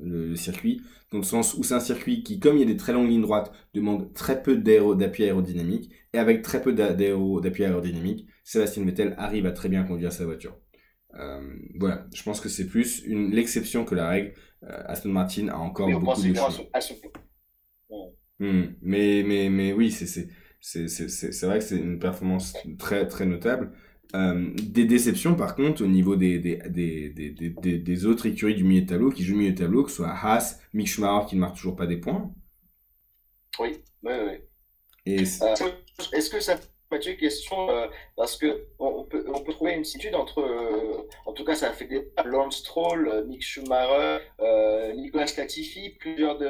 le, 0.00 0.28
le 0.28 0.36
circuit, 0.36 0.82
dans 1.12 1.18
le 1.18 1.24
sens 1.24 1.54
où 1.54 1.62
c'est 1.62 1.74
un 1.74 1.80
circuit 1.80 2.22
qui, 2.22 2.38
comme 2.40 2.56
il 2.56 2.60
y 2.60 2.62
a 2.62 2.66
des 2.66 2.76
très 2.76 2.92
longues 2.92 3.08
lignes 3.08 3.22
droites, 3.22 3.52
demande 3.74 4.12
très 4.14 4.42
peu 4.42 4.56
d'appui 4.56 5.24
aérodynamique, 5.24 5.90
et 6.12 6.18
avec 6.18 6.42
très 6.42 6.62
peu 6.62 6.72
d'appui 6.72 7.64
aérodynamique, 7.64 8.26
Sébastien 8.44 8.84
Vettel 8.84 9.14
arrive 9.18 9.46
à 9.46 9.52
très 9.52 9.68
bien 9.68 9.84
conduire 9.84 10.12
sa 10.12 10.24
voiture. 10.24 10.56
Euh, 11.14 11.40
voilà, 11.78 12.06
je 12.14 12.22
pense 12.22 12.40
que 12.40 12.48
c'est 12.48 12.66
plus 12.66 13.02
une 13.04 13.30
l'exception 13.32 13.84
que 13.84 13.94
la 13.94 14.08
règle. 14.08 14.34
Euh, 14.64 14.82
Aston 14.86 15.10
Martin 15.10 15.48
a 15.48 15.56
encore 15.56 15.94
beaucoup 15.94 16.22
de 16.22 16.34
choses. 16.34 16.62
Hmm, 18.38 18.74
Mais, 18.82 19.22
mais, 19.26 19.48
mais 19.50 19.72
oui, 19.72 19.90
c'est 19.90 21.42
vrai 21.46 21.58
que 21.58 21.64
c'est 21.64 21.76
une 21.76 21.98
performance 21.98 22.54
très, 22.78 23.06
très 23.08 23.26
notable. 23.26 23.72
Euh, 24.14 24.50
des 24.54 24.84
déceptions, 24.86 25.34
par 25.34 25.54
contre, 25.54 25.84
au 25.84 25.86
niveau 25.86 26.16
des, 26.16 26.38
des, 26.38 26.56
des, 26.68 27.10
des, 27.10 27.30
des, 27.30 27.50
des- 27.50 27.78
des 27.78 28.06
autres 28.06 28.26
écuries 28.26 28.54
du 28.54 28.64
milieu 28.64 28.82
de 28.82 28.86
tableau, 28.86 29.10
qui 29.10 29.22
jouent 29.24 29.36
milieu 29.36 29.52
de 29.52 29.58
tableau, 29.58 29.84
que 29.84 29.90
ce 29.90 29.96
soit 29.98 30.08
Haas, 30.10 30.60
Mick 30.72 30.86
Schumacher 30.88 31.26
qui 31.28 31.34
ne 31.36 31.40
marque 31.40 31.56
toujours 31.56 31.76
pas 31.76 31.86
des 31.86 31.98
points. 31.98 32.32
Oui, 33.60 33.76
oui, 34.04 34.12
oui. 34.26 34.32
Et 35.04 35.24
c'est- 35.24 35.44
Euh, 35.44 35.68
Est-ce 36.12 36.30
que 36.30 36.40
ça, 36.40 36.58
Mathieu, 36.90 37.14
question, 37.14 37.68
euh, 37.70 37.86
parce 38.16 38.36
que 38.38 38.66
on, 38.78 38.86
on 39.00 39.04
peut, 39.04 39.24
on 39.34 39.40
peut 39.42 39.52
trouver 39.52 39.72
une 39.74 39.84
similitude 39.84 40.14
entre, 40.14 40.40
euh, 40.40 41.06
en 41.26 41.32
tout 41.34 41.44
cas, 41.44 41.54
ça 41.54 41.68
a 41.68 41.72
fait 41.72 41.86
des 41.86 42.10
Lance 42.24 42.58
Stroll, 42.58 43.08
euh, 43.08 43.24
Mick 43.26 43.42
Schumacher, 43.42 44.24
euh, 44.40 44.94
Nicolas 44.94 45.26
Latifi, 45.36 45.90
plusieurs 45.98 46.38
de 46.38 46.48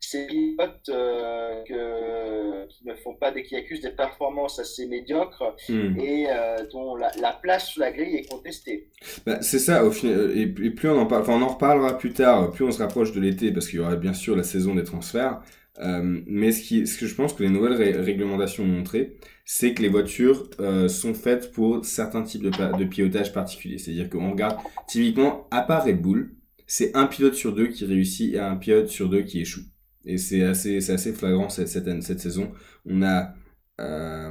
ces 0.00 0.26
pilotes 0.26 0.88
euh, 0.88 1.62
que- 1.64 2.66
qui 2.68 2.86
ne 2.86 2.94
font 2.94 3.14
pas 3.14 3.30
des, 3.30 3.42
qui 3.42 3.56
accusent 3.56 3.80
des 3.82 3.90
performances 3.90 4.58
assez 4.58 4.86
médiocres 4.86 5.54
Hmm. 5.68 5.98
et 6.00 6.26
euh, 6.28 6.66
dont 6.72 6.96
la, 6.96 7.10
la 7.20 7.32
place 7.32 7.68
sous 7.68 7.80
la 7.80 7.92
grille 7.92 8.16
est 8.16 8.28
contestée. 8.30 8.88
Bah, 9.26 9.40
c'est 9.42 9.58
ça, 9.58 9.84
au 9.84 9.90
final, 9.90 10.32
et, 10.36 10.42
et 10.42 10.70
plus 10.70 10.88
on 10.88 10.98
en 10.98 11.06
parle, 11.06 11.22
enfin 11.22 11.34
on 11.34 11.42
en 11.42 11.48
reparlera 11.48 11.98
plus 11.98 12.12
tard, 12.12 12.50
plus 12.50 12.64
on 12.64 12.72
se 12.72 12.78
rapproche 12.82 13.12
de 13.12 13.20
l'été, 13.20 13.52
parce 13.52 13.68
qu'il 13.68 13.78
y 13.78 13.82
aura 13.82 13.96
bien 13.96 14.14
sûr 14.14 14.36
la 14.36 14.42
saison 14.44 14.74
des 14.74 14.84
transferts. 14.84 15.40
Euh, 15.80 16.20
mais 16.26 16.52
ce, 16.52 16.62
qui, 16.62 16.86
ce 16.86 16.98
que 16.98 17.06
je 17.06 17.14
pense 17.14 17.32
que 17.32 17.42
les 17.42 17.48
nouvelles 17.48 17.72
ré- 17.72 17.92
réglementations 17.92 18.64
ont 18.64 18.66
montré, 18.66 19.16
c'est 19.44 19.72
que 19.74 19.82
les 19.82 19.88
voitures 19.88 20.48
euh, 20.60 20.86
sont 20.88 21.14
faites 21.14 21.50
pour 21.52 21.84
certains 21.84 22.22
types 22.22 22.42
de, 22.42 22.50
de 22.50 22.84
pilotage 22.84 23.32
particuliers. 23.32 23.78
C'est-à-dire 23.78 24.10
qu'on 24.10 24.30
regarde, 24.32 24.58
typiquement, 24.86 25.46
à 25.50 25.62
part 25.62 25.84
Red 25.84 26.00
Bull, 26.02 26.34
c'est 26.74 26.96
un 26.96 27.06
pilote 27.06 27.34
sur 27.34 27.54
deux 27.54 27.66
qui 27.66 27.84
réussit 27.84 28.32
et 28.32 28.38
un 28.38 28.56
pilote 28.56 28.88
sur 28.88 29.10
deux 29.10 29.24
qui 29.24 29.42
échoue. 29.42 29.60
Et 30.06 30.16
c'est 30.16 30.42
assez, 30.42 30.80
c'est 30.80 30.94
assez 30.94 31.12
flagrant 31.12 31.50
cette, 31.50 31.68
cette, 31.68 32.02
cette 32.02 32.18
saison. 32.18 32.50
On 32.86 33.02
a 33.02 33.34
euh, 33.78 34.30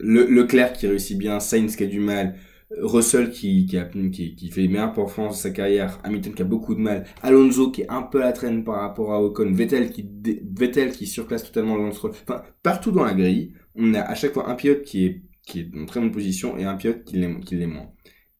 le, 0.00 0.26
Leclerc 0.26 0.72
qui 0.72 0.88
réussit 0.88 1.16
bien, 1.16 1.38
Sainz 1.38 1.76
qui 1.76 1.84
a 1.84 1.86
du 1.86 2.00
mal, 2.00 2.34
Russell 2.80 3.30
qui, 3.30 3.66
qui, 3.66 4.34
qui, 4.34 4.50
fait 4.50 4.62
les 4.62 4.68
meilleures 4.68 4.92
performances 4.92 5.36
de 5.36 5.42
sa 5.42 5.50
carrière, 5.50 6.00
Hamilton 6.02 6.34
qui 6.34 6.42
a 6.42 6.44
beaucoup 6.44 6.74
de 6.74 6.80
mal, 6.80 7.06
Alonso 7.22 7.70
qui 7.70 7.82
est 7.82 7.88
un 7.88 8.02
peu 8.02 8.20
à 8.20 8.24
la 8.24 8.32
traîne 8.32 8.64
par 8.64 8.80
rapport 8.80 9.12
à 9.12 9.22
Ocon, 9.22 9.52
Vettel 9.52 9.92
qui, 9.92 10.10
Vettel 10.58 10.90
qui 10.90 11.06
surclasse 11.06 11.44
totalement 11.44 11.76
Lance. 11.76 12.04
Enfin, 12.04 12.42
partout 12.64 12.90
dans 12.90 13.04
la 13.04 13.14
grille, 13.14 13.54
on 13.76 13.94
a 13.94 14.00
à 14.00 14.16
chaque 14.16 14.32
fois 14.32 14.50
un 14.50 14.56
pilote 14.56 14.82
qui 14.82 15.04
est, 15.06 15.22
qui 15.46 15.60
est 15.60 15.70
en 15.80 15.86
très 15.86 16.00
bonne 16.00 16.10
position 16.10 16.58
et 16.58 16.64
un 16.64 16.74
pilote 16.74 17.04
qui 17.04 17.14
l'est, 17.16 17.66
moins. 17.66 17.92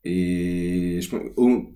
Et 0.02 0.98
je 1.00 1.08
pense, 1.08 1.22
oh, 1.36 1.72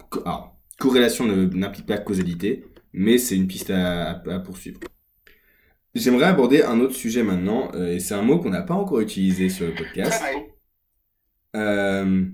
corrélation 0.83 1.27
n'implique 1.27 1.87
pas 1.87 1.99
causalité, 1.99 2.65
mais 2.93 3.17
c'est 3.19 3.37
une 3.37 3.47
piste 3.47 3.71
à, 3.71 4.11
à- 4.13 4.35
à 4.35 4.39
poursuivre. 4.41 4.81
J'aimerais 5.95 6.25
aborder 6.27 6.63
un 6.63 6.81
autre 6.81 6.95
sujet 6.95 7.23
maintenant, 7.23 7.71
euh, 7.75 7.95
et 7.95 8.01
c'est 8.01 8.15
un 8.15 8.23
mot 8.23 8.39
qu'on 8.41 8.51
n'a 8.51 8.63
pas 8.63 8.75
encore 8.75 9.01
utilisé 9.01 9.49
sur 9.49 9.67
le 9.67 9.75
podcast. 9.75 10.21
Euh, 11.55 12.25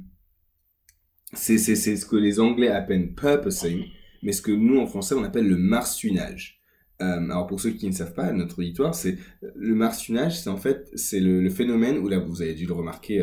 c'est 1.32 1.58
c'est- 1.58 1.76
c'est 1.76 1.96
ce 1.96 2.06
que 2.06 2.16
les 2.16 2.40
Anglais 2.40 2.68
appellent 2.68 3.14
purposing, 3.14 3.84
mais 4.22 4.32
ce 4.32 4.42
que 4.42 4.52
nous 4.52 4.78
en 4.78 4.86
français 4.86 5.14
on 5.14 5.24
appelle 5.24 5.46
le 5.48 5.56
marsouinage. 5.58 6.60
Euh, 7.00 7.24
alors 7.30 7.46
pour 7.46 7.60
ceux 7.60 7.70
qui 7.70 7.86
ne 7.86 7.92
savent 7.92 8.14
pas, 8.14 8.32
notre 8.32 8.58
auditoire, 8.60 8.94
c'est 8.94 9.18
le 9.54 9.74
marsouinage, 9.74 10.40
c'est 10.40 10.50
en 10.50 10.56
fait 10.56 10.88
c'est 10.94 11.20
le, 11.20 11.40
le 11.42 11.50
phénomène 11.50 11.98
où 11.98 12.08
là 12.08 12.18
vous 12.18 12.42
avez 12.42 12.54
dû 12.54 12.66
le 12.66 12.72
remarquer 12.74 13.22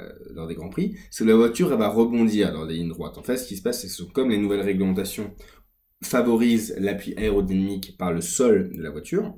euh, 0.00 0.12
lors 0.34 0.46
des 0.46 0.54
grands 0.54 0.68
prix, 0.68 0.96
c'est 1.10 1.24
que 1.24 1.30
la 1.30 1.36
voiture 1.36 1.72
elle 1.72 1.78
va 1.78 1.88
rebondir 1.88 2.52
dans 2.52 2.66
des 2.66 2.74
lignes 2.74 2.88
droites. 2.88 3.18
En 3.18 3.22
fait, 3.22 3.36
ce 3.36 3.46
qui 3.46 3.56
se 3.56 3.62
passe, 3.62 3.86
c'est 3.86 4.04
que 4.04 4.12
comme 4.12 4.30
les 4.30 4.38
nouvelles 4.38 4.60
réglementations 4.60 5.34
favorisent 6.02 6.74
l'appui 6.78 7.14
aérodynamique 7.16 7.96
par 7.96 8.12
le 8.12 8.20
sol 8.20 8.70
de 8.74 8.82
la 8.82 8.90
voiture. 8.90 9.34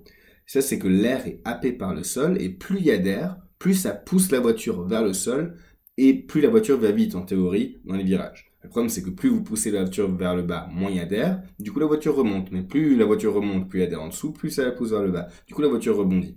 Ça, 0.47 0.63
c'est 0.63 0.79
que 0.79 0.89
l'air 0.89 1.27
est 1.27 1.41
happé 1.45 1.73
par 1.73 1.95
le 1.95 2.03
sol 2.03 2.41
et 2.41 2.49
plus 2.49 2.79
il 2.79 2.87
y 2.87 2.91
a 2.91 2.99
d'air, 2.99 3.37
plus 3.59 3.75
ça 3.75 3.93
pousse 3.93 4.31
la 4.31 4.41
voiture 4.41 4.87
vers 4.87 5.05
le 5.05 5.13
sol 5.13 5.57
et 5.99 6.15
plus 6.15 6.41
la 6.41 6.49
voiture 6.49 6.79
va 6.79 6.91
vite 6.91 7.15
en 7.15 7.23
théorie 7.23 7.79
dans 7.85 7.97
les 7.97 8.05
virages. 8.05 8.53
Le 8.63 8.69
problème 8.69 8.89
c'est 8.89 9.03
que 9.03 9.11
plus 9.11 9.29
vous 9.29 9.43
poussez 9.43 9.71
la 9.71 9.83
voiture 9.83 10.11
vers 10.15 10.35
le 10.35 10.43
bas, 10.43 10.69
moins 10.73 10.91
il 10.91 10.97
y 10.97 11.01
a 11.01 11.07
d'air, 11.07 11.43
du 11.59 11.73
coup 11.73 11.79
la 11.81 11.87
voiture 11.87 12.17
remonte. 12.17 12.51
Mais 12.51 12.63
plus 12.63 12.97
la 12.97 13.05
voiture 13.05 13.35
remonte, 13.35 13.69
plus 13.69 13.81
il 13.81 13.83
y 13.83 13.87
a 13.87 13.89
d'air 13.89 14.03
en 14.03 14.09
dessous, 14.09 14.33
plus 14.33 14.51
ça 14.51 14.65
la 14.65 14.73
pousse 14.73 14.91
vers 14.91 15.03
le 15.03 15.11
bas. 15.11 15.29
Du 15.47 15.55
coup 15.55 15.63
la 15.63 15.69
voiture 15.69 15.97
rebondit. 15.97 16.37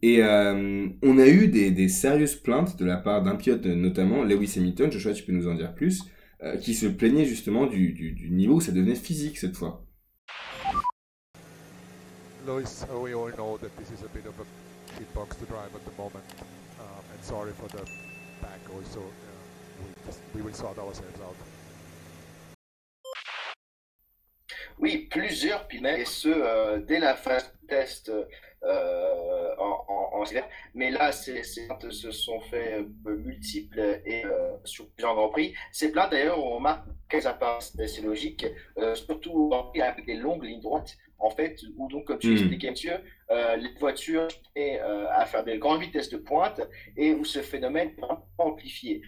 Et 0.00 0.22
euh, 0.22 0.88
on 1.02 1.18
a 1.18 1.26
eu 1.26 1.48
des, 1.48 1.72
des 1.72 1.88
sérieuses 1.88 2.36
plaintes 2.36 2.76
de 2.78 2.84
la 2.84 2.96
part 2.96 3.22
d'un 3.22 3.34
pilote, 3.34 3.66
notamment 3.66 4.22
Lewis 4.22 4.54
Hamilton, 4.56 4.92
Joshua 4.92 5.12
tu 5.12 5.24
peux 5.24 5.32
nous 5.32 5.48
en 5.48 5.54
dire 5.54 5.74
plus, 5.74 6.04
euh, 6.44 6.56
qui 6.56 6.74
se 6.74 6.86
plaignait 6.86 7.24
justement 7.24 7.66
du, 7.66 7.92
du, 7.92 8.12
du 8.12 8.30
niveau 8.30 8.54
où 8.56 8.60
ça 8.60 8.70
devenait 8.70 8.94
physique 8.94 9.38
cette 9.38 9.56
fois. 9.56 9.84
Lois, 12.46 12.86
uh, 12.88 12.96
we 12.96 13.12
all 13.12 13.30
know 13.32 13.58
that 13.58 13.76
this 13.76 13.90
is 13.90 14.04
a 14.04 14.08
bit 14.14 14.24
of 14.24 14.34
a 14.40 14.44
kid 14.96 15.06
box 15.14 15.36
to 15.36 15.44
drive 15.46 15.74
at 15.74 15.84
the 15.84 15.94
moment, 15.98 16.24
um, 16.80 17.04
and 17.12 17.22
sorry 17.22 17.50
for 17.52 17.68
the 17.68 17.84
back 18.40 18.60
also. 18.72 19.00
Uh, 19.00 19.84
we, 19.84 19.92
just, 20.06 20.20
we 20.34 20.40
will 20.40 20.54
sort 20.54 20.78
ourselves 20.78 21.20
out. 21.20 21.36
Oui, 24.88 25.06
plusieurs 25.10 25.66
pilotes, 25.68 25.98
et 25.98 26.04
ce, 26.06 26.28
euh, 26.28 26.78
dès 26.78 26.98
la 26.98 27.14
phase 27.14 27.52
de 27.62 27.66
test 27.66 28.10
euh, 28.10 29.54
en, 29.58 29.84
en. 29.88 30.24
Mais 30.74 30.90
là, 30.90 31.12
ces 31.12 31.42
plaintes 31.66 31.90
se 31.90 32.10
sont 32.10 32.40
fait 32.40 32.80
euh, 32.80 33.16
multiples 33.16 34.00
et 34.04 34.24
euh, 34.24 34.52
sur 34.64 34.88
plusieurs 34.90 35.14
Grands 35.14 35.28
Prix. 35.28 35.54
Ces 35.72 35.92
plaintes, 35.92 36.10
d'ailleurs, 36.10 36.42
on 36.42 36.56
remarque 36.56 36.86
qu'elles 37.08 37.26
apparaissent, 37.26 37.76
c'est 37.86 38.02
logique, 38.02 38.46
surtout 38.94 39.52
avec 39.80 40.06
des 40.06 40.14
longues 40.14 40.44
lignes 40.44 40.60
droites, 40.60 40.96
en 41.18 41.30
fait, 41.30 41.60
où 41.76 41.88
donc, 41.88 42.06
comme 42.06 42.18
tu 42.18 42.28
Mm. 42.28 42.34
l'expliquais, 42.34 42.70
monsieur, 42.70 42.98
les 43.30 43.70
voitures 43.78 44.28
et 44.56 44.78
euh, 44.80 45.06
à 45.10 45.26
faire 45.26 45.44
des 45.44 45.58
grandes 45.58 45.82
vitesses 45.82 46.08
de 46.10 46.16
pointe 46.18 46.60
et 46.96 47.12
où 47.14 47.24
ce 47.24 47.40
phénomène 47.40 47.90
est 47.98 48.04
amplifié. 48.38 49.02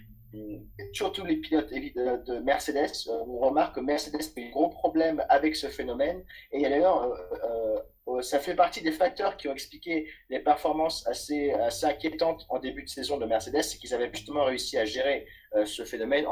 Surtout 0.93 1.25
les 1.25 1.37
pilotes 1.37 1.71
évi- 1.71 1.93
de 1.93 2.23
de 2.25 2.39
Mercedes, 2.39 2.91
euh, 3.07 3.23
on 3.27 3.39
remarque 3.39 3.75
que 3.75 3.81
Mercedes 3.81 4.21
a 4.35 4.39
eu 4.39 4.47
un 4.47 4.51
gros 4.51 4.69
problème 4.69 5.23
avec 5.29 5.55
ce 5.55 5.67
phénomène. 5.67 6.23
Et 6.51 6.61
d'ailleurs, 6.61 7.03
euh, 7.03 7.15
euh, 7.43 7.79
euh, 8.07 8.21
ça 8.21 8.39
fait 8.39 8.55
partie 8.55 8.81
des 8.81 8.91
facteurs 8.91 9.37
qui 9.37 9.47
ont 9.47 9.53
expliqué 9.53 10.07
les 10.29 10.39
performances 10.39 11.05
assez, 11.07 11.53
inquiétantes 11.83 12.45
en 12.49 12.59
début 12.59 12.83
de 12.83 12.89
saison 12.89 13.17
de 13.17 13.25
Mercedes, 13.25 13.61
c'est 13.63 13.77
qu'ils 13.77 13.93
avaient 13.93 14.11
justement 14.13 14.45
réussi 14.45 14.77
à 14.77 14.85
gérer 14.85 15.27
euh, 15.55 15.65
ce 15.65 15.83
phénomène. 15.85 16.25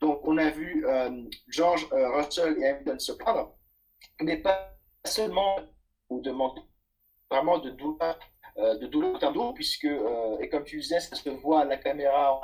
Donc, 0.00 0.26
on 0.26 0.36
a 0.38 0.50
vu 0.50 0.86
euh, 0.86 1.22
George 1.48 1.86
euh, 1.92 2.10
Russell 2.16 2.56
et 2.60 2.66
Hamilton 2.68 2.98
se 2.98 3.12
plaindre, 3.12 3.56
mais 4.20 4.38
pas 4.38 4.76
seulement 5.04 5.56
ou 6.08 6.20
demander 6.20 6.62
vraiment 7.30 7.58
de 7.58 7.70
douleur, 7.70 8.18
euh, 8.18 8.39
de 8.78 8.86
douleur 8.86 9.22
en 9.22 9.32
d'eau, 9.32 9.52
puisque, 9.52 9.84
euh, 9.84 10.38
et 10.40 10.48
comme 10.48 10.64
tu 10.64 10.78
disais, 10.78 11.00
ça 11.00 11.16
se 11.16 11.30
voit 11.30 11.60
à 11.60 11.64
la 11.64 11.76
caméra, 11.76 12.40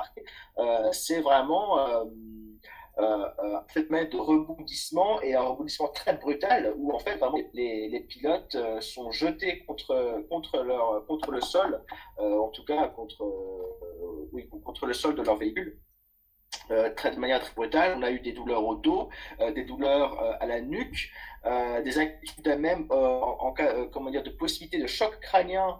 euh, 0.57 0.91
c'est 0.91 1.21
vraiment 1.21 1.79
euh, 1.79 2.05
euh, 2.99 3.03
euh, 3.43 3.57
un 3.57 3.63
phénomène 3.67 4.09
de 4.09 4.17
rebondissement 4.17 5.21
et 5.21 5.35
un 5.35 5.41
rebondissement 5.41 5.89
très 5.89 6.13
brutal 6.13 6.73
où 6.77 6.91
en 6.91 6.99
fait 6.99 7.15
vraiment 7.17 7.37
les, 7.53 7.89
les 7.89 7.99
pilotes 7.99 8.55
euh, 8.55 8.81
sont 8.81 9.11
jetés 9.11 9.63
contre, 9.65 10.23
contre, 10.29 10.63
leur, 10.63 11.05
contre 11.05 11.29
le 11.29 11.41
sol, 11.41 11.83
euh, 12.19 12.39
en 12.39 12.49
tout 12.49 12.65
cas 12.65 12.87
contre, 12.87 13.23
euh, 13.23 14.29
oui, 14.31 14.49
contre 14.49 14.87
le 14.87 14.93
sol 14.93 15.13
de 15.13 15.21
leur 15.21 15.37
véhicule. 15.37 15.77
Euh, 16.71 16.89
très, 16.95 17.11
de 17.11 17.19
manière 17.19 17.39
très 17.41 17.53
brutale. 17.55 17.95
On 17.97 18.03
a 18.03 18.11
eu 18.11 18.19
des 18.19 18.33
douleurs 18.33 18.65
au 18.65 18.75
dos, 18.75 19.09
euh, 19.39 19.51
des 19.51 19.63
douleurs 19.63 20.21
euh, 20.21 20.33
à 20.39 20.45
la 20.45 20.59
nuque, 20.61 21.11
euh, 21.45 21.81
des 21.81 21.97
inquiétudes 21.97 22.57
même 22.59 22.87
euh, 22.91 22.95
en, 22.95 23.37
en 23.47 23.51
cas 23.53 23.73
comment 23.91 24.09
dire, 24.11 24.23
de 24.23 24.29
possibilité 24.29 24.77
de 24.79 24.87
choc 24.87 25.19
crânien 25.21 25.79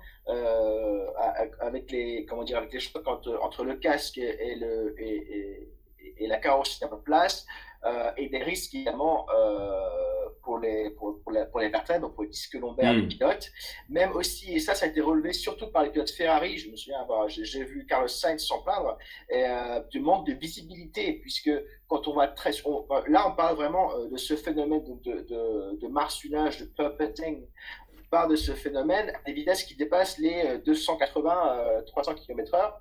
avec 1.60 1.92
les 1.92 2.26
comment 2.26 2.44
dire 2.44 2.58
avec 2.58 2.74
les 2.74 2.80
chocs 2.80 3.08
entre, 3.08 3.38
entre 3.42 3.64
le 3.64 3.76
casque 3.76 4.18
et, 4.18 4.52
et 4.52 4.56
le 4.56 4.96
et, 5.00 5.16
et- 5.38 5.70
et 6.18 6.28
la 6.28 6.38
carrosserie 6.38 6.90
en 6.92 6.98
place. 6.98 7.46
euh, 7.86 8.12
et 8.18 8.28
des 8.28 8.42
risques 8.44 8.74
également 8.74 9.28
euh, 9.30 10.30
pour, 10.42 10.58
les, 10.58 10.90
pour, 10.98 11.22
pour, 11.22 11.32
la- 11.32 11.46
pour 11.46 11.60
les 11.60 11.70
vertèbres, 11.70 12.12
pour 12.12 12.24
les 12.24 12.30
disques 12.30 12.56
lombaires 12.56 12.92
Mm. 12.96 13.02
des 13.02 13.08
pilotes. 13.16 13.48
Même 13.88 14.14
aussi, 14.14 14.56
et 14.56 14.60
ça, 14.60 14.74
ça 14.74 14.88
a 14.88 14.90
été 14.90 15.00
relevé 15.00 15.32
surtout 15.32 15.68
par 15.72 15.84
les 15.84 15.92
pilotes 15.92 16.10
Ferrari. 16.10 16.58
Je 16.58 16.72
me 16.72 16.76
souviens, 16.76 17.00
avoir- 17.02 17.30
j'ai 17.30 17.64
vu 17.64 17.86
Carlos 17.86 18.08
Sainz 18.08 18.44
s'en 18.44 18.64
plaindre, 18.64 18.98
et, 19.30 19.44
euh, 19.46 19.80
du 19.92 20.00
manque 20.00 20.26
de 20.26 20.34
visibilité, 20.34 21.14
puisque 21.22 21.52
quand 21.88 22.08
on 22.08 22.16
va 22.16 22.28
très. 22.30 22.52
on- 22.66 22.86
là, 23.08 23.28
on 23.30 23.36
parle 23.36 23.56
vraiment 23.56 23.86
de 24.14 24.18
ce 24.18 24.36
phénomène 24.36 24.84
de, 24.84 24.94
de, 25.12 25.22
de, 25.32 25.78
de 25.80 25.88
marsouinage, 25.88 26.60
de 26.62 26.66
puppeting. 26.66 27.46
On 27.94 28.10
parle 28.10 28.32
de 28.32 28.36
ce 28.38 28.54
phénomène 28.54 29.14
à 29.16 29.20
des 29.28 29.34
vitesses 29.34 29.64
qui 29.64 29.76
dépassent 29.76 30.18
les 30.18 30.38
euh, 30.48 30.58
280-300 30.58 32.16
km/h. 32.16 32.74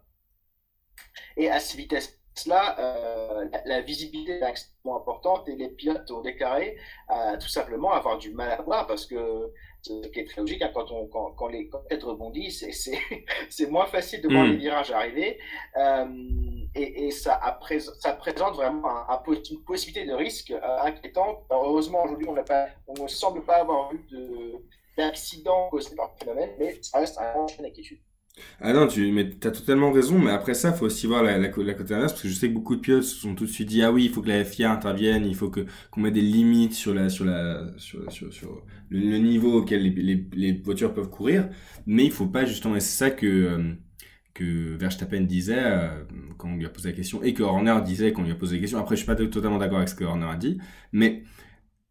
Et 1.36 1.50
à 1.50 1.60
ces 1.60 1.76
vitesses-là, 2.40 2.76
euh, 2.78 3.48
la, 3.52 3.62
la 3.64 3.80
visibilité 3.80 4.32
est 4.38 4.48
extrêmement 4.48 4.98
importante 5.00 5.48
et 5.48 5.56
les 5.56 5.68
pilotes 5.68 6.10
ont 6.10 6.20
déclaré 6.20 6.76
euh, 7.10 7.36
tout 7.38 7.48
simplement 7.48 7.92
avoir 7.92 8.18
du 8.18 8.32
mal 8.32 8.50
à 8.50 8.62
voir 8.62 8.86
parce 8.86 9.06
que 9.06 9.52
ce 9.82 10.08
qui 10.08 10.20
est 10.20 10.24
très 10.24 10.40
logique, 10.40 10.62
hein, 10.62 10.70
quand, 10.74 10.90
on, 10.90 11.06
quand, 11.06 11.30
quand 11.32 11.48
les 11.48 11.70
têtes 11.88 12.02
rebondissent, 12.02 12.64
c'est- 13.50 13.66
moins 13.70 13.86
facile 13.86 14.20
de 14.22 14.28
voir 14.28 14.44
Mm. 14.44 14.50
les 14.50 14.56
virages 14.56 14.90
arriver. 14.90 15.38
Euh, 15.76 16.06
et, 16.74 17.06
et 17.06 17.10
ça, 17.10 17.34
a 17.36 17.52
prés- 17.52 17.80
ça 17.80 18.12
présente 18.12 18.54
vraiment 18.56 18.86
un- 18.88 19.06
un 19.08 19.16
poss- 19.24 19.50
une 19.50 19.62
possibilité 19.64 20.06
de 20.06 20.12
risque 20.14 20.50
euh, 20.50 20.78
inquiétante. 20.82 21.44
Alors, 21.50 21.64
heureusement, 21.66 22.04
aujourd'hui, 22.04 22.28
on 22.28 22.34
n'a 22.34 22.42
pas- 22.42 22.66
on 22.88 23.02
ne 23.04 23.08
semble 23.08 23.44
pas 23.44 23.56
avoir 23.56 23.92
de- 24.10 24.62
d'accident 24.96 25.68
causé 25.70 25.94
par 25.94 26.10
le 26.12 26.18
phénomène, 26.24 26.50
mais 26.58 26.78
ça 26.82 26.98
reste 26.98 27.18
un 27.18 27.32
grand 27.32 27.46
point 27.46 27.64
d'inquiétude. 27.64 28.00
Ah 28.60 28.72
non, 28.72 28.86
tu 28.86 29.12
mais 29.12 29.30
as 29.44 29.50
totalement 29.50 29.92
raison, 29.92 30.18
mais 30.18 30.30
après 30.30 30.54
ça, 30.54 30.72
faut 30.72 30.86
aussi 30.86 31.06
voir 31.06 31.22
la, 31.22 31.38
la, 31.38 31.48
la 31.48 31.74
côté 31.74 31.94
parce 31.94 32.20
que 32.20 32.28
je 32.28 32.34
sais 32.34 32.48
que 32.48 32.54
beaucoup 32.54 32.76
de 32.76 32.80
pilotes 32.80 33.02
se 33.04 33.16
sont 33.16 33.34
tout 33.34 33.44
de 33.46 33.50
suite 33.50 33.68
dit, 33.68 33.82
ah 33.82 33.92
oui, 33.92 34.04
il 34.04 34.10
faut 34.10 34.22
que 34.22 34.28
la 34.28 34.44
FIA 34.44 34.72
intervienne, 34.72 35.24
il 35.24 35.34
faut 35.34 35.50
que 35.50 35.66
qu'on 35.90 36.00
mette 36.00 36.14
des 36.14 36.20
limites 36.20 36.74
sur 36.74 36.94
la 36.94 37.08
sur 37.08 37.24
la 37.24 37.66
sur, 37.78 38.10
sur, 38.12 38.62
le, 38.90 39.18
niveau 39.18 39.52
auquel 39.60 39.82
les, 39.82 39.90
les, 39.90 40.28
les 40.34 40.52
voitures 40.52 40.92
peuvent 40.94 41.10
courir, 41.10 41.48
mais 41.86 42.04
il 42.04 42.12
faut 42.12 42.26
pas 42.26 42.44
justement, 42.44 42.76
et 42.76 42.80
c'est 42.80 42.96
ça 42.98 43.10
que 43.10 43.26
euh, 43.26 43.74
que 44.34 44.76
Verstappen 44.76 45.22
disait 45.22 45.56
euh, 45.58 46.04
quand 46.36 46.48
on 46.50 46.56
lui 46.56 46.66
a 46.66 46.68
posé 46.68 46.90
la 46.90 46.96
question, 46.96 47.22
et 47.22 47.32
que 47.34 47.42
Horner 47.42 47.78
disait 47.84 48.12
quand 48.12 48.22
on 48.22 48.24
lui 48.26 48.32
a 48.32 48.34
posé 48.36 48.56
la 48.56 48.60
question. 48.60 48.78
Après, 48.78 48.96
je 48.96 49.00
suis 49.00 49.06
pas 49.06 49.16
totalement 49.16 49.58
d'accord 49.58 49.78
avec 49.78 49.88
ce 49.88 49.94
que 49.94 50.04
Horner 50.04 50.26
a 50.26 50.36
dit, 50.36 50.58
mais 50.92 51.22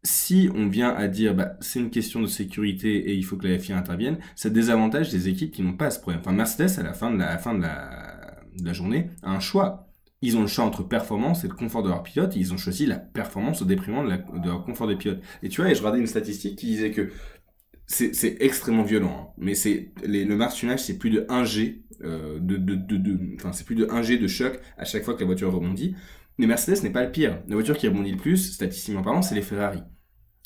si 0.06 0.48
on 0.54 0.68
vient 0.68 0.90
à 0.90 1.08
dire 1.08 1.34
bah, 1.34 1.56
c'est 1.60 1.80
une 1.80 1.90
question 1.90 2.20
de 2.22 2.26
sécurité 2.28 3.10
et 3.10 3.14
il 3.14 3.24
faut 3.24 3.36
que 3.36 3.46
la 3.48 3.58
FIA 3.58 3.78
intervienne, 3.78 4.18
ça 4.36 4.50
désavantage 4.50 5.10
des 5.10 5.28
équipes 5.28 5.52
qui 5.52 5.62
n'ont 5.62 5.76
pas 5.76 5.90
ce 5.90 6.00
problème. 6.00 6.20
Enfin, 6.20 6.32
Mercedes, 6.32 6.78
à 6.78 6.82
la 6.84 6.94
fin 6.94 7.10
de 7.12 7.18
la, 7.18 7.38
fin 7.38 7.54
de 7.54 7.62
la, 7.62 8.36
de 8.58 8.72
journée, 8.72 9.10
a 9.22 9.30
un 9.32 9.40
choix. 9.40 9.88
Ils 10.22 10.36
ont 10.38 10.42
le 10.42 10.46
choix 10.46 10.64
entre 10.64 10.82
performance 10.82 11.44
et 11.44 11.48
le 11.48 11.54
confort 11.54 11.82
de 11.82 11.88
leurs 11.90 12.02
pilotes, 12.02 12.36
et 12.36 12.40
ils 12.40 12.52
ont 12.54 12.56
choisi 12.56 12.86
la 12.86 12.98
performance 12.98 13.62
au 13.62 13.66
détriment 13.66 14.04
de, 14.08 14.40
de 14.40 14.46
leur 14.48 14.64
confort 14.64 14.86
des 14.88 14.96
pilotes. 14.96 15.22
Et 15.42 15.48
tu 15.50 15.60
vois, 15.60 15.70
et 15.70 15.74
je 15.74 15.80
regardais 15.80 16.00
une 16.00 16.06
statistique 16.06 16.56
qui 16.58 16.66
disait 16.66 16.90
que 16.92 17.10
c'est 17.86 18.36
extrêmement 18.40 18.82
violent, 18.82 19.28
hein, 19.30 19.34
mais 19.38 19.54
c'est 19.54 19.92
le 20.04 20.34
martionnage, 20.34 20.80
c'est 20.84 20.98
plus 20.98 21.10
de 21.10 21.24
1 21.28 21.44
G 21.44 21.82
euh, 22.02 22.38
de, 22.40 22.56
de, 22.56 22.74
de, 22.74 22.96
de- 22.96 23.36
c'est 23.52 23.64
plus 23.66 23.76
de 23.76 23.86
1 23.90 24.02
G 24.02 24.18
de 24.18 24.26
choc 24.26 24.58
à 24.76 24.84
chaque 24.84 25.04
fois 25.04 25.14
que 25.14 25.20
la 25.20 25.26
voiture 25.26 25.52
rebondit. 25.52 25.94
Mais 26.38 26.46
Mercedes 26.46 26.82
n'est 26.82 26.90
pas 26.90 27.04
le 27.04 27.12
pire. 27.12 27.42
La 27.48 27.54
voiture 27.54 27.76
qui 27.78 27.88
rebondit 27.88 28.10
le 28.12 28.18
plus, 28.18 28.52
statistiquement 28.54 29.02
parlant, 29.02 29.22
c'est 29.22 29.34
les 29.36 29.42
Ferrari. 29.42 29.82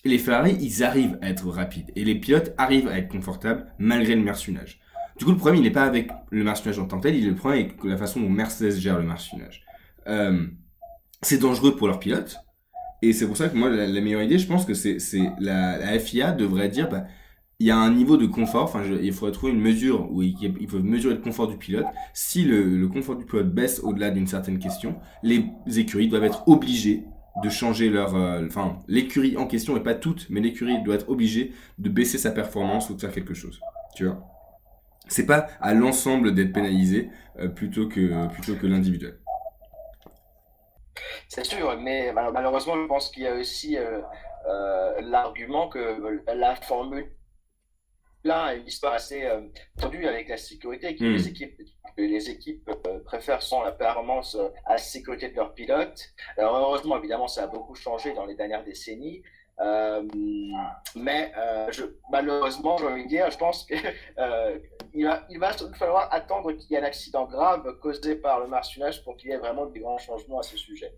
Les 0.04 0.18
Ferrari, 0.18 0.56
ils 0.60 0.82
arrivent 0.82 1.18
à 1.20 1.28
être 1.28 1.46
rapides. 1.48 1.90
Et 1.94 2.04
les 2.04 2.14
pilotes 2.14 2.54
arrivent 2.56 2.88
à 2.88 2.98
être 2.98 3.08
confortables 3.08 3.66
malgré 3.78 4.14
le 4.14 4.22
martionnage. 4.22 4.80
Du 5.18 5.24
coup, 5.26 5.32
le 5.32 5.36
problème, 5.36 5.60
il 5.60 5.64
n'est 5.64 5.70
pas 5.70 5.84
avec 5.84 6.10
le 6.30 6.42
martionnage 6.42 6.78
en 6.78 6.86
tant 6.86 6.96
que 6.96 7.02
tel, 7.02 7.16
il 7.16 7.26
est 7.26 7.30
le 7.30 7.34
problème 7.34 7.66
avec 7.66 7.84
la 7.84 7.98
façon 7.98 8.20
dont 8.20 8.30
Mercedes 8.30 8.78
gère 8.78 8.98
le 8.98 9.04
martionnage. 9.04 9.64
Euh, 10.06 10.46
c'est 11.20 11.38
dangereux 11.38 11.76
pour 11.76 11.88
leurs 11.88 11.98
pilotes. 11.98 12.38
Et 13.02 13.12
c'est 13.12 13.26
pour 13.26 13.36
ça 13.36 13.50
que 13.50 13.56
moi, 13.56 13.68
la, 13.68 14.00
meilleure 14.00 14.22
idée, 14.22 14.38
je 14.38 14.46
pense 14.46 14.64
que 14.64 14.72
c'est 14.72 14.98
la, 15.38 15.78
la 15.78 15.98
FIA 15.98 16.32
devrait 16.32 16.68
dire, 16.68 16.88
bah, 16.88 17.04
il 17.58 17.66
y 17.66 17.70
a 17.70 17.76
un 17.76 17.92
niveau 17.92 18.16
de 18.16 18.26
confort, 18.26 18.64
enfin, 18.64 18.82
il 19.02 19.12
faudrait 19.12 19.32
trouver 19.32 19.52
une 19.52 19.60
mesure 19.60 20.10
où 20.10 20.22
il, 20.22 20.34
il 20.60 20.68
faut 20.68 20.78
mesurer 20.78 21.14
le 21.14 21.20
confort 21.20 21.46
du 21.46 21.58
pilote. 21.58 21.86
Si 22.14 22.44
le 22.44 22.88
confort 22.88 23.16
du 23.16 23.26
pilote 23.26 23.52
baisse 23.52 23.80
au-delà 23.80 24.10
d'une 24.10 24.26
certaine 24.26 24.58
question, 24.58 24.96
les 25.22 25.44
écuries 25.76 26.08
doivent 26.08 26.24
être 26.24 26.48
obligées 26.48 27.04
de 27.36 27.48
changer 27.48 27.88
leur... 27.90 28.14
euh, 28.14 28.44
Enfin, 28.46 28.78
l'écurie 28.88 29.36
en 29.36 29.46
question, 29.46 29.76
et 29.76 29.82
pas 29.82 29.94
toute, 29.94 30.28
mais 30.30 30.40
l'écurie 30.40 30.82
doit 30.82 30.96
être 30.96 31.08
obligée 31.08 31.52
de 31.78 31.88
baisser 31.88 32.18
sa 32.18 32.30
performance 32.32 32.90
ou 32.90 32.94
de 32.94 33.00
faire 33.00 33.12
quelque 33.12 33.34
chose. 33.34 33.60
Tu 33.94 34.04
vois 34.06 34.20
C'est 35.08 35.26
pas 35.26 35.48
à 35.60 35.74
l'ensemble 35.74 36.34
d'être 36.34 36.52
pénalisé 36.52 37.10
euh, 37.38 37.48
plutôt 37.48 37.88
que, 37.88 38.28
plutôt 38.28 38.56
que 38.56 38.66
l'individuel. 38.66 39.18
C'est 41.28 41.44
sûr, 41.44 41.76
mais 41.78 42.12
mal- 42.12 42.32
malheureusement, 42.32 42.76
je 42.76 42.86
pense 42.86 43.10
qu'il 43.10 43.22
y 43.22 43.26
a 43.26 43.34
aussi 43.34 43.76
euh, 43.78 44.00
l'argument 45.02 45.68
que 45.68 46.22
la 46.34 46.54
Formule 46.56 47.10
1 48.24 48.30
a 48.30 48.54
une 48.54 48.66
histoire 48.66 48.94
assez 48.94 49.24
euh, 49.24 49.40
tendue 49.78 50.06
avec 50.06 50.28
la 50.28 50.36
sécurité, 50.36 50.94
que 50.96 51.04
Mm. 51.04 51.12
les 51.12 51.28
équipes, 51.28 51.60
les 51.96 52.30
équipes 52.30 52.70
euh, 52.86 53.00
préfèrent 53.00 53.42
sans 53.42 53.62
la 53.62 53.72
performance 53.72 54.34
euh, 54.34 54.48
à 54.66 54.72
la 54.72 54.78
sécurité 54.78 55.28
de 55.30 55.36
leurs 55.36 55.54
pilotes. 55.54 56.10
Alors 56.36 56.56
heureusement, 56.56 56.98
évidemment, 56.98 57.28
ça 57.28 57.44
a 57.44 57.46
beaucoup 57.46 57.74
changé 57.74 58.12
dans 58.12 58.26
les 58.26 58.34
dernières 58.34 58.64
décennies. 58.64 59.22
Euh, 59.60 60.02
mais 60.96 61.32
je, 61.70 61.84
malheureusement, 62.10 62.78
j'ai 62.78 62.86
envie 62.86 63.04
de 63.04 63.08
dire, 63.08 63.30
je 63.30 63.36
pense 63.36 63.64
que 63.66 63.74
euh, 64.18 64.58
il 64.94 65.04
va, 65.04 65.26
il 65.28 65.38
va 65.38 65.52
falloir 65.74 66.12
attendre 66.12 66.52
qu'il 66.52 66.70
y 66.70 66.74
ait 66.74 66.78
un 66.80 66.84
accident 66.84 67.26
grave 67.26 67.78
causé 67.80 68.16
par 68.16 68.40
le 68.40 68.46
martionnage 68.46 69.04
pour 69.04 69.16
qu'il 69.16 69.30
y 69.30 69.32
ait 69.34 69.38
vraiment 69.38 69.66
des 69.66 69.80
grands 69.80 69.98
changements 69.98 70.38
à 70.38 70.42
ce 70.42 70.56
sujet. 70.56 70.94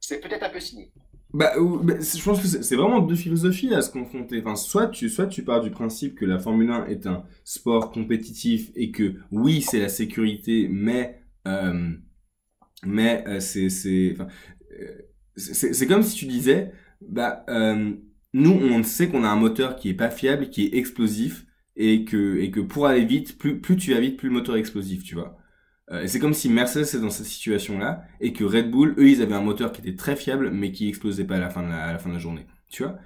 C'est 0.00 0.20
peut-être 0.20 0.42
un 0.42 0.50
peu 0.50 0.60
cynique. 0.60 0.92
Bah, 1.34 1.52
bah, 1.82 1.94
je 2.00 2.22
pense 2.22 2.40
que 2.40 2.46
c'est 2.46 2.76
vraiment 2.76 3.00
deux 3.00 3.16
philosophies 3.16 3.74
à 3.74 3.82
se 3.82 3.90
confronter. 3.90 4.40
Enfin, 4.40 4.54
soit 4.54 4.86
tu, 4.86 5.10
soit 5.10 5.26
tu 5.26 5.42
pars 5.42 5.60
du 5.60 5.70
principe 5.70 6.14
que 6.14 6.24
la 6.24 6.38
Formule 6.38 6.70
1 6.70 6.86
est 6.86 7.06
un 7.08 7.24
sport 7.42 7.90
compétitif 7.90 8.70
et 8.76 8.92
que 8.92 9.16
oui, 9.32 9.60
c'est 9.60 9.80
la 9.80 9.88
sécurité, 9.88 10.68
mais 10.70 11.20
euh, 11.48 11.90
mais 12.84 13.24
euh, 13.28 13.40
c'est 13.40 13.70
c'est 13.70 14.16
euh, 14.20 14.98
c'est 15.36 15.74
c'est 15.74 15.86
comme 15.86 16.02
si 16.02 16.16
tu 16.16 16.26
disais 16.26 16.72
bah 17.00 17.44
euh, 17.48 17.94
nous 18.34 18.52
on 18.52 18.82
sait 18.84 19.08
qu'on 19.08 19.24
a 19.24 19.28
un 19.28 19.36
moteur 19.36 19.76
qui 19.76 19.90
est 19.90 19.94
pas 19.94 20.10
fiable, 20.10 20.50
qui 20.50 20.64
est 20.66 20.76
explosif 20.76 21.46
et 21.76 22.04
que 22.04 22.38
et 22.38 22.50
que 22.50 22.60
pour 22.60 22.86
aller 22.86 23.04
vite, 23.04 23.38
plus 23.38 23.60
plus 23.60 23.76
tu 23.76 23.92
vas 23.94 24.00
vite, 24.00 24.18
plus 24.18 24.28
le 24.28 24.34
moteur 24.34 24.56
est 24.56 24.60
explosif, 24.60 25.04
tu 25.04 25.16
vois. 25.16 25.36
Euh, 25.90 26.02
et 26.02 26.08
c'est 26.08 26.18
comme 26.18 26.34
si 26.34 26.48
Mercedes 26.48 26.96
est 26.96 27.00
dans 27.00 27.10
cette 27.10 27.26
situation-là 27.26 28.04
et 28.20 28.32
que 28.32 28.44
Red 28.44 28.70
Bull, 28.70 28.94
eux, 28.98 29.08
ils 29.08 29.22
avaient 29.22 29.34
un 29.34 29.42
moteur 29.42 29.72
qui 29.72 29.80
était 29.82 29.96
très 29.96 30.16
fiable 30.16 30.50
mais 30.50 30.72
qui 30.72 30.88
explosait 30.88 31.24
pas 31.24 31.36
à 31.36 31.40
la 31.40 31.50
fin 31.50 31.62
de 31.62 31.68
la, 31.68 31.84
à 31.84 31.92
la, 31.92 31.98
fin 31.98 32.08
de 32.08 32.14
la 32.14 32.20
journée. 32.20 32.46
Tu 32.70 32.82
vois? 32.82 32.96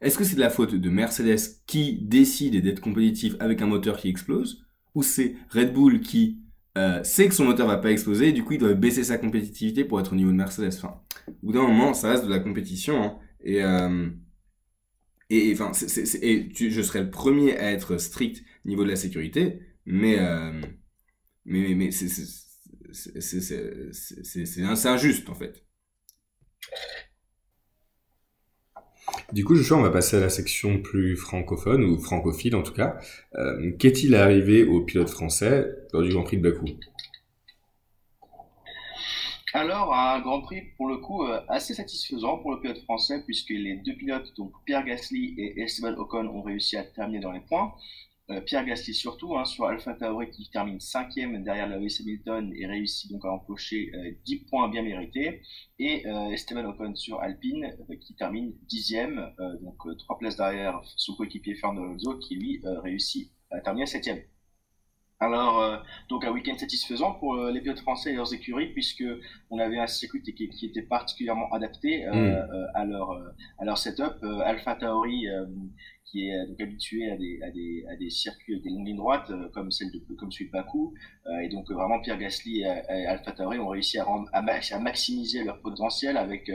Est-ce 0.00 0.18
que 0.18 0.24
c'est 0.24 0.34
de 0.34 0.40
la 0.40 0.50
faute 0.50 0.74
de 0.74 0.90
Mercedes 0.90 1.38
qui 1.66 1.98
décide 2.02 2.60
d'être 2.62 2.80
compétitif 2.80 3.36
avec 3.38 3.62
un 3.62 3.66
moteur 3.66 3.98
qui 3.98 4.08
explose 4.08 4.64
ou 4.94 5.02
c'est 5.02 5.36
Red 5.50 5.72
Bull 5.72 6.00
qui 6.00 6.40
euh, 6.78 7.04
sait 7.04 7.28
que 7.28 7.34
son 7.34 7.44
moteur 7.44 7.66
va 7.66 7.76
pas 7.76 7.92
exploser 7.92 8.28
et 8.28 8.32
du 8.32 8.42
coup 8.44 8.54
il 8.54 8.58
doit 8.58 8.72
baisser 8.74 9.04
sa 9.04 9.18
compétitivité 9.18 9.84
pour 9.84 10.00
être 10.00 10.12
au 10.12 10.16
niveau 10.16 10.30
de 10.30 10.36
Mercedes? 10.36 10.74
Enfin, 10.74 11.00
au 11.28 11.46
bout 11.46 11.52
d'un 11.52 11.62
moment, 11.62 11.94
ça 11.94 12.10
reste 12.10 12.24
de 12.24 12.30
la 12.30 12.40
compétition 12.40 13.02
hein, 13.02 13.18
et 13.44 13.62
euh, 13.62 14.08
et 15.32 15.50
enfin, 15.54 15.72
je 15.72 16.82
serais 16.82 17.02
le 17.02 17.10
premier 17.10 17.56
à 17.56 17.72
être 17.72 17.96
strict 17.96 18.44
niveau 18.66 18.84
de 18.84 18.90
la 18.90 18.96
sécurité, 18.96 19.60
mais 19.86 20.18
euh, 20.18 20.60
mais, 21.44 21.90
c'est 21.90 22.06
injuste 24.86 25.28
en 25.28 25.34
fait. 25.34 25.64
Du 29.32 29.44
coup, 29.44 29.54
Joshua, 29.54 29.78
on 29.78 29.82
va 29.82 29.90
passer 29.90 30.16
à 30.16 30.20
la 30.20 30.28
section 30.28 30.80
plus 30.80 31.16
francophone, 31.16 31.84
ou 31.84 31.98
francophile 31.98 32.54
en 32.54 32.62
tout 32.62 32.74
cas. 32.74 32.98
Euh, 33.34 33.72
Qu'est-il 33.78 34.14
arrivé 34.14 34.64
au 34.64 34.84
pilote 34.84 35.10
français 35.10 35.66
lors 35.92 36.02
du 36.02 36.10
Grand 36.10 36.22
Prix 36.22 36.36
de 36.36 36.42
Bakou? 36.42 36.66
Alors, 39.54 39.94
un 39.94 40.20
Grand 40.20 40.40
Prix 40.42 40.62
pour 40.76 40.86
le 40.88 40.98
coup 40.98 41.24
euh, 41.24 41.40
assez 41.48 41.74
satisfaisant 41.74 42.38
pour 42.38 42.52
le 42.52 42.60
pilote 42.60 42.82
français, 42.84 43.22
puisque 43.24 43.50
les 43.50 43.76
deux 43.76 43.94
pilotes, 43.96 44.32
donc 44.36 44.52
Pierre 44.64 44.84
Gasly 44.84 45.34
et 45.38 45.60
Esteban 45.60 45.94
Ocon, 45.98 46.26
ont 46.26 46.42
réussi 46.42 46.76
à 46.76 46.84
terminer 46.84 47.20
dans 47.20 47.32
les 47.32 47.40
points. 47.40 47.72
Euh, 48.32 48.40
Pierre 48.40 48.64
Gasly 48.64 48.94
surtout, 48.94 49.36
hein, 49.36 49.44
sur 49.44 49.66
Alpha 49.66 49.94
Tauri 49.94 50.30
qui 50.30 50.48
termine 50.50 50.80
cinquième 50.80 51.42
derrière 51.42 51.68
Lewis 51.68 51.98
Hamilton 52.00 52.52
et 52.54 52.66
réussit 52.66 53.10
donc 53.10 53.24
à 53.24 53.30
empocher 53.30 53.90
euh, 53.94 54.12
10 54.24 54.36
points 54.50 54.68
bien 54.68 54.82
mérités. 54.82 55.42
Et 55.78 56.06
euh, 56.06 56.30
Esteban 56.30 56.64
Ocon 56.64 56.94
sur 56.94 57.20
Alpine 57.20 57.64
euh, 57.90 57.96
qui 57.96 58.14
termine 58.14 58.52
dixième, 58.68 59.32
donc 59.62 59.76
trois 59.98 60.18
places 60.18 60.36
derrière 60.36 60.80
son 60.96 61.14
coéquipier 61.14 61.54
Fernando 61.54 61.82
Alonso 61.82 62.18
qui 62.18 62.36
lui 62.36 62.62
réussit 62.64 63.32
à 63.50 63.60
terminer 63.60 63.86
septième. 63.86 64.20
Alors, 65.20 65.84
donc 66.08 66.24
un 66.24 66.32
week-end 66.32 66.58
satisfaisant 66.58 67.14
pour 67.14 67.36
les 67.36 67.60
pilotes 67.60 67.78
français 67.78 68.12
et 68.12 68.16
leurs 68.16 68.34
écuries, 68.34 68.72
puisque 68.72 69.04
on 69.50 69.58
avait 69.58 69.78
un 69.78 69.86
circuit 69.86 70.20
qui, 70.22 70.48
qui 70.48 70.66
était 70.66 70.82
particulièrement 70.82 71.48
adapté 71.52 72.04
Mm. 72.06 72.68
à 72.74 72.84
leur 72.84 73.34
à 73.58 73.64
leur 73.64 73.78
setup. 73.78 74.24
Alpha 74.44 74.74
Tauri 74.74 75.26
qui 76.12 76.28
est 76.28 76.46
donc 76.46 76.60
habitué 76.60 77.10
à 77.10 77.16
des, 77.16 77.40
à 77.42 77.50
des, 77.50 77.84
à 77.90 77.96
des 77.96 78.10
circuits 78.10 78.52
avec 78.52 78.64
des 78.64 78.70
longues 78.70 78.86
lignes 78.86 78.98
droites 78.98 79.30
euh, 79.30 79.48
comme 79.48 79.70
celle 79.70 79.90
de 79.90 79.98
comme 80.14 80.30
celui 80.30 80.46
de 80.46 80.52
Bakou. 80.52 80.94
Euh, 81.26 81.38
et 81.38 81.48
donc 81.48 81.70
vraiment 81.70 82.00
Pierre 82.00 82.18
Gasly 82.18 82.60
et, 82.60 82.64
et 82.64 83.06
Alpha 83.06 83.32
Tauri 83.32 83.58
ont 83.58 83.68
réussi 83.68 83.98
à, 83.98 84.04
rendre, 84.04 84.28
à, 84.32 84.40
à, 84.40 84.78
maximiser 84.78 85.42
leur 85.42 85.60
potentiel 85.60 86.18
avec 86.18 86.50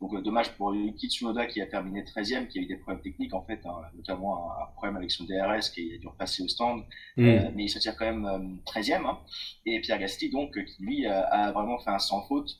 donc 0.00 0.20
dommage 0.22 0.52
pour 0.56 0.74
Yuki 0.74 1.08
Tsunoda 1.08 1.46
qui 1.46 1.60
a 1.62 1.66
terminé 1.66 2.02
13e, 2.02 2.48
qui 2.48 2.58
a 2.58 2.62
eu 2.62 2.66
des 2.66 2.76
problèmes 2.76 3.02
techniques 3.02 3.34
en 3.34 3.42
fait, 3.42 3.60
hein, 3.64 3.76
notamment 3.94 4.50
un, 4.50 4.66
problème 4.74 4.96
avec 4.96 5.10
son 5.10 5.24
DRS 5.24 5.70
qui 5.72 5.94
a 5.94 5.98
dû 5.98 6.08
repasser 6.08 6.42
au 6.42 6.48
stand, 6.48 6.82
mm. 7.16 7.52
mais 7.54 7.64
il 7.64 7.68
se 7.68 7.78
tire 7.78 7.96
quand 7.96 8.04
même 8.04 8.58
13e. 8.66 9.06
Hein. 9.06 9.18
Et 9.64 9.80
Pierre 9.80 9.98
Gasly 9.98 10.30
donc 10.30 10.52
qui 10.52 10.82
lui 10.82 11.06
a 11.06 11.52
vraiment 11.52 11.78
fait 11.78 11.90
un 11.90 11.98
sans 12.00 12.22
faute 12.22 12.58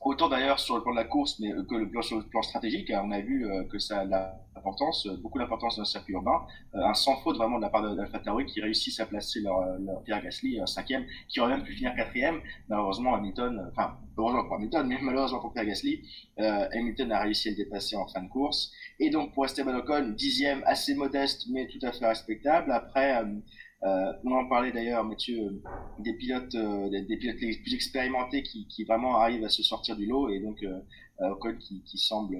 Autant 0.00 0.28
d'ailleurs 0.28 0.60
sur 0.60 0.76
le 0.76 0.82
plan 0.82 0.92
de 0.92 0.96
la 0.96 1.04
course, 1.04 1.40
mais 1.40 1.50
que 1.68 1.74
le 1.74 1.90
plan, 1.90 2.02
sur 2.02 2.18
le 2.18 2.22
plan 2.22 2.40
stratégique, 2.42 2.90
hein, 2.90 3.02
on 3.04 3.10
a 3.10 3.20
vu 3.20 3.46
euh, 3.46 3.64
que 3.64 3.80
ça 3.80 4.00
a 4.00 4.04
l'importance, 4.04 5.06
euh, 5.06 5.16
beaucoup 5.16 5.38
d'importance 5.38 5.76
dans 5.76 5.84
circuit 5.84 6.12
urbain. 6.12 6.46
Euh, 6.76 6.84
un 6.84 6.94
sans 6.94 7.16
faute 7.16 7.36
vraiment 7.36 7.56
de 7.56 7.62
la 7.62 7.68
part 7.68 7.82
d'Alpha 7.96 8.20
Tauri 8.20 8.46
qui 8.46 8.60
réussissent 8.60 9.00
à 9.00 9.06
placer 9.06 9.40
leur, 9.40 9.60
leur 9.80 10.02
Pierre 10.04 10.22
Gasly 10.22 10.60
cinquième, 10.66 11.04
qui 11.28 11.40
aurait 11.40 11.56
même 11.56 11.64
pu 11.64 11.72
finir 11.72 11.96
quatrième. 11.96 12.40
Malheureusement, 12.68 13.16
Hamilton, 13.16 13.70
enfin 13.72 13.96
heureusement 14.16 14.44
pour 14.44 14.54
Hamilton, 14.54 14.86
mais 14.86 14.98
malheureusement 15.00 15.40
pour 15.40 15.52
Pierre 15.52 15.66
Gasly, 15.66 16.02
Hamilton 16.38 17.12
a 17.12 17.20
réussi 17.20 17.48
à 17.48 17.50
le 17.52 17.56
dépasser 17.56 17.96
en 17.96 18.06
fin 18.06 18.22
de 18.22 18.28
course. 18.28 18.72
Et 19.00 19.10
donc 19.10 19.32
pour 19.32 19.44
Esteban 19.44 19.76
Ocon, 19.76 20.14
dixième, 20.16 20.62
assez 20.66 20.94
modeste, 20.94 21.46
mais 21.50 21.68
tout 21.68 21.78
à 21.82 21.92
fait 21.92 22.06
respectable. 22.06 22.72
Après 22.72 23.22
euh, 23.22 23.26
on 23.82 24.32
en 24.32 24.48
parlait 24.48 24.72
d'ailleurs, 24.72 25.04
Mathieu, 25.04 25.38
euh, 25.38 25.62
des 25.98 26.12
pilotes, 26.14 26.54
euh, 26.54 26.88
des, 26.88 27.16
pilotes 27.16 27.40
les 27.40 27.56
plus 27.58 27.74
expérimentés 27.74 28.42
qui, 28.42 28.84
vraiment 28.84 29.18
arrivent 29.20 29.44
à 29.44 29.48
se 29.48 29.62
sortir 29.62 29.96
du 29.96 30.06
lot 30.06 30.28
et 30.30 30.40
donc 30.40 30.62
euh, 30.62 31.30
Ocon 31.30 31.54
qui, 31.58 31.82
qui, 31.84 31.98
semble 31.98 32.38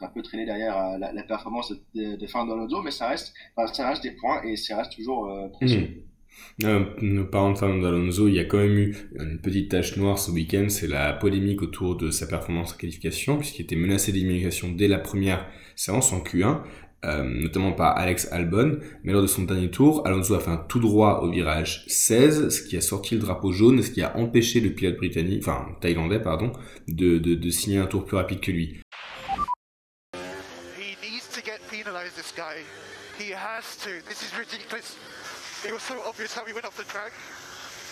un 0.00 0.08
peu 0.08 0.22
traîner 0.22 0.46
derrière 0.46 0.98
la, 0.98 1.22
performance 1.24 1.72
de, 1.94 2.16
de 2.16 2.26
Fernando 2.26 2.54
Alonso, 2.54 2.82
mais 2.82 2.90
ça 2.90 3.08
reste, 3.08 3.34
ça 3.72 3.88
reste 3.88 4.02
des 4.02 4.12
points 4.12 4.42
et 4.44 4.56
ça 4.56 4.78
reste 4.78 4.92
toujours 4.92 5.30
précieux. 5.52 5.80
Mmh. 5.80 6.14
Euh, 6.62 7.24
parlant 7.24 7.52
de 7.52 7.58
Fernando 7.58 7.86
Alonso, 7.86 8.28
il 8.28 8.34
y 8.34 8.38
a 8.38 8.44
quand 8.44 8.58
même 8.58 8.78
eu 8.78 8.96
une 9.18 9.40
petite 9.40 9.70
tache 9.70 9.96
noire 9.96 10.18
ce 10.18 10.30
week-end, 10.30 10.66
c'est 10.68 10.86
la 10.86 11.12
polémique 11.12 11.62
autour 11.62 11.96
de 11.96 12.10
sa 12.10 12.26
performance 12.26 12.74
en 12.74 12.76
qualification, 12.76 13.38
puisqu'il 13.38 13.62
était 13.62 13.76
menacé 13.76 14.12
d'élimination 14.12 14.70
dès 14.70 14.86
la 14.86 14.98
première 14.98 15.48
séance 15.74 16.12
en 16.12 16.20
Q1. 16.20 16.60
Euh, 17.04 17.22
notamment 17.22 17.72
par 17.72 17.98
Alex 17.98 18.28
Albon, 18.32 18.78
mais 19.02 19.12
lors 19.12 19.20
de 19.20 19.26
son 19.26 19.42
dernier 19.42 19.70
tour, 19.70 20.06
Alonso 20.06 20.34
a 20.34 20.40
fait 20.40 20.50
un 20.50 20.56
tout 20.56 20.80
droit 20.80 21.20
au 21.22 21.30
virage 21.30 21.84
16, 21.86 22.48
ce 22.48 22.62
qui 22.62 22.78
a 22.78 22.80
sorti 22.80 23.14
le 23.14 23.20
drapeau 23.20 23.52
jaune, 23.52 23.82
ce 23.82 23.90
qui 23.90 24.00
a 24.00 24.16
empêché 24.16 24.60
le 24.60 24.70
pilote 24.70 24.96
britannique, 24.96 25.42
enfin 25.46 25.66
thaïlandais 25.82 26.20
pardon, 26.20 26.52
de, 26.88 27.18
de, 27.18 27.50
signer 27.50 27.78
un 27.78 27.86
tour 27.86 28.06
plus 28.06 28.16
rapide 28.16 28.40
que 28.40 28.50
lui. 28.50 28.80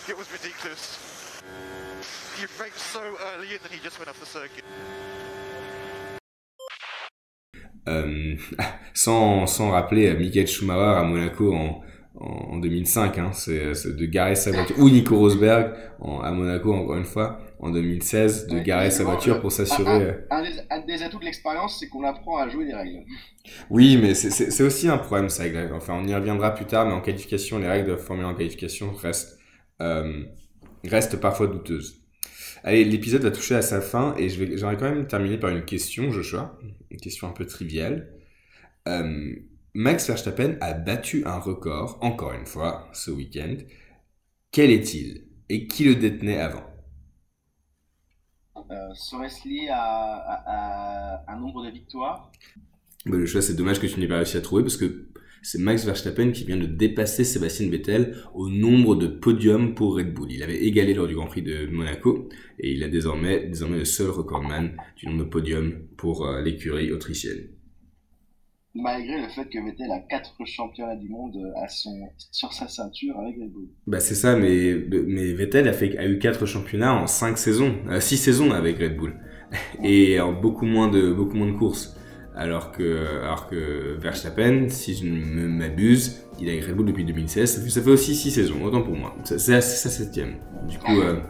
It 0.08 0.18
was 0.18 0.26
ridiculous. 0.32 0.98
He 2.36 2.46
so 2.74 3.00
early 3.00 3.54
and 3.54 3.62
then 3.62 3.70
he 3.70 3.78
just 3.78 4.00
went 4.00 4.08
off 4.08 4.18
the 4.18 4.26
circuit. 4.26 4.64
Euh, 7.88 8.36
sans, 8.94 9.46
sans 9.46 9.70
rappeler 9.70 10.14
Michael 10.14 10.46
Schumacher 10.46 10.98
à 11.00 11.02
Monaco 11.02 11.52
en, 11.52 11.82
en 12.14 12.58
2005, 12.58 13.18
hein, 13.18 13.30
c'est 13.32 13.96
de 13.96 14.06
garer 14.06 14.36
sa 14.36 14.52
voiture, 14.52 14.78
ou 14.78 14.88
Nico 14.88 15.16
Rosberg 15.16 15.72
en, 16.00 16.20
à 16.20 16.30
Monaco 16.30 16.72
encore 16.72 16.96
une 16.96 17.04
fois 17.04 17.40
en 17.58 17.70
2016, 17.70 18.48
de 18.48 18.58
garer 18.58 18.90
sa 18.90 19.04
voiture 19.04 19.40
pour 19.40 19.52
s'assurer. 19.52 20.16
Un, 20.30 20.42
un, 20.70 20.80
des 20.80 21.02
atouts 21.02 21.20
de 21.20 21.24
l'expérience, 21.24 21.78
c'est 21.78 21.88
qu'on 21.88 22.04
apprend 22.04 22.38
à 22.38 22.48
jouer 22.48 22.66
des 22.66 22.74
règles. 22.74 23.04
Oui, 23.70 23.96
mais 23.96 24.14
c'est 24.14 24.62
aussi 24.64 24.88
un 24.88 24.98
problème 24.98 25.28
ça. 25.28 25.44
Enfin, 25.72 25.94
on 25.94 26.06
y 26.06 26.14
reviendra 26.14 26.54
plus 26.54 26.66
tard, 26.66 26.86
mais 26.86 26.92
en 26.92 27.00
qualification, 27.00 27.58
les 27.58 27.68
règles 27.68 27.90
de 27.90 27.96
Formule 27.96 28.24
1 28.24 28.28
en 28.30 28.34
qualification 28.34 28.92
restent, 28.92 29.38
euh, 29.80 30.24
restent 30.84 31.20
parfois 31.20 31.46
douteuses. 31.46 32.01
Allez, 32.64 32.84
l'épisode 32.84 33.22
va 33.22 33.30
toucher 33.30 33.56
à 33.56 33.62
sa 33.62 33.80
fin 33.80 34.14
et 34.16 34.28
j'aimerais 34.28 34.76
quand 34.76 34.88
même 34.88 35.06
terminer 35.06 35.38
par 35.38 35.50
une 35.50 35.64
question, 35.64 36.12
Joshua, 36.12 36.58
une 36.90 37.00
question 37.00 37.28
un 37.28 37.32
peu 37.32 37.44
triviale. 37.44 38.12
Euh, 38.86 39.34
Max 39.74 40.06
Verstappen 40.06 40.56
a 40.60 40.74
battu 40.74 41.24
un 41.26 41.38
record, 41.38 41.98
encore 42.02 42.32
une 42.34 42.46
fois, 42.46 42.88
ce 42.92 43.10
week-end. 43.10 43.56
Quel 44.52 44.70
est-il 44.70 45.26
Et 45.48 45.66
qui 45.66 45.84
le 45.84 45.96
détenait 45.96 46.38
avant? 46.38 46.64
Euh, 48.70 48.94
Serait-ce 48.94 49.48
lié 49.48 49.68
à, 49.72 51.24
un 51.26 51.36
nombre 51.40 51.64
de 51.64 51.70
victoires? 51.70 52.30
Bah, 53.06 53.16
Le 53.16 53.26
choix, 53.26 53.42
c'est 53.42 53.54
dommage 53.54 53.80
que 53.80 53.86
tu 53.86 53.98
n'aies 53.98 54.08
pas 54.08 54.16
réussi 54.16 54.36
à 54.36 54.40
trouver 54.40 54.62
parce 54.62 54.76
que 54.76 55.08
c'est 55.42 55.58
Max 55.58 55.84
Verstappen 55.84 56.30
qui 56.30 56.44
vient 56.44 56.56
de 56.56 56.66
dépasser 56.66 57.24
Sébastien 57.24 57.68
Vettel 57.68 58.16
au 58.34 58.48
nombre 58.48 58.94
de 58.94 59.08
podiums 59.08 59.74
pour 59.74 59.96
Red 59.96 60.14
Bull. 60.14 60.30
Il 60.30 60.42
avait 60.42 60.62
égalé 60.64 60.94
lors 60.94 61.08
du 61.08 61.14
Grand 61.14 61.26
Prix 61.26 61.42
de 61.42 61.66
Monaco 61.66 62.28
et 62.58 62.72
il 62.72 62.82
a 62.84 62.88
désormais, 62.88 63.46
désormais 63.48 63.78
le 63.78 63.84
seul 63.84 64.10
recordman 64.10 64.76
du 64.96 65.06
nombre 65.06 65.24
de 65.24 65.28
podiums 65.28 65.86
pour 65.96 66.26
euh, 66.26 66.40
l'écurie 66.42 66.92
autrichienne. 66.92 67.48
Malgré 68.74 69.20
le 69.20 69.28
fait 69.28 69.44
que 69.50 69.62
Vettel 69.62 69.90
a 69.90 69.98
quatre 69.98 70.34
championnats 70.46 70.96
du 70.96 71.08
monde 71.10 71.36
à 71.62 71.68
son, 71.68 72.08
sur 72.30 72.54
sa 72.54 72.68
ceinture 72.68 73.18
avec 73.18 73.34
Red 73.36 73.52
Bull. 73.52 73.68
Bah 73.86 74.00
c'est 74.00 74.14
ça, 74.14 74.34
mais, 74.34 74.74
mais 75.06 75.34
Vettel 75.34 75.68
a, 75.68 75.74
fait, 75.74 75.98
a 75.98 76.06
eu 76.06 76.18
quatre 76.18 76.46
championnats 76.46 76.94
en 76.94 77.06
cinq 77.06 77.36
saisons, 77.36 77.74
euh, 77.88 78.00
six 78.00 78.16
saisons 78.16 78.52
avec 78.52 78.78
Red 78.78 78.96
Bull 78.96 79.14
et 79.82 80.20
en 80.20 80.32
beaucoup 80.32 80.64
moins 80.64 80.88
de, 80.88 81.12
beaucoup 81.12 81.36
moins 81.36 81.52
de 81.52 81.58
courses 81.58 81.94
alors 82.34 82.72
que, 82.72 83.20
alors 83.22 83.48
que 83.48 83.96
Verstappen, 83.98 84.68
si 84.68 84.94
je 84.94 85.04
ne 85.04 85.46
m'abuse, 85.46 86.22
il 86.40 86.48
a 86.48 86.66
Red 86.66 86.74
Bull 86.74 86.86
depuis 86.86 87.04
2016, 87.04 87.68
ça 87.68 87.82
fait, 87.82 87.90
aussi 87.90 88.14
6 88.14 88.30
saisons, 88.30 88.62
autant 88.64 88.82
pour 88.82 88.96
moi. 88.96 89.14
C'est 89.24 89.38
sa 89.38 89.60
septième. 89.60 90.36
Du 90.68 90.78
coup, 90.78 90.98
euh, 91.00 91.20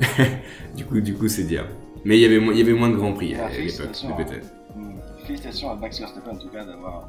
du 0.76 0.84
coup, 0.84 1.00
du 1.00 1.14
coup, 1.14 1.28
c'est 1.28 1.44
dire. 1.44 1.66
Mais 2.04 2.18
il 2.18 2.20
y 2.20 2.24
avait, 2.24 2.36
il 2.36 2.58
y 2.58 2.62
avait 2.62 2.72
moins 2.72 2.90
de 2.90 2.96
grands 2.96 3.12
prix 3.12 3.34
à, 3.34 3.48
l'époque, 3.48 3.88
peut-être. 4.16 4.46
Hmm. 4.76 4.96
Félicitations 5.26 5.70
à 5.70 5.76
Max 5.76 5.98
Verstappen 5.98 6.32
en 6.32 6.36
tout 6.36 6.48
cas 6.48 6.64
d'avoir 6.64 7.08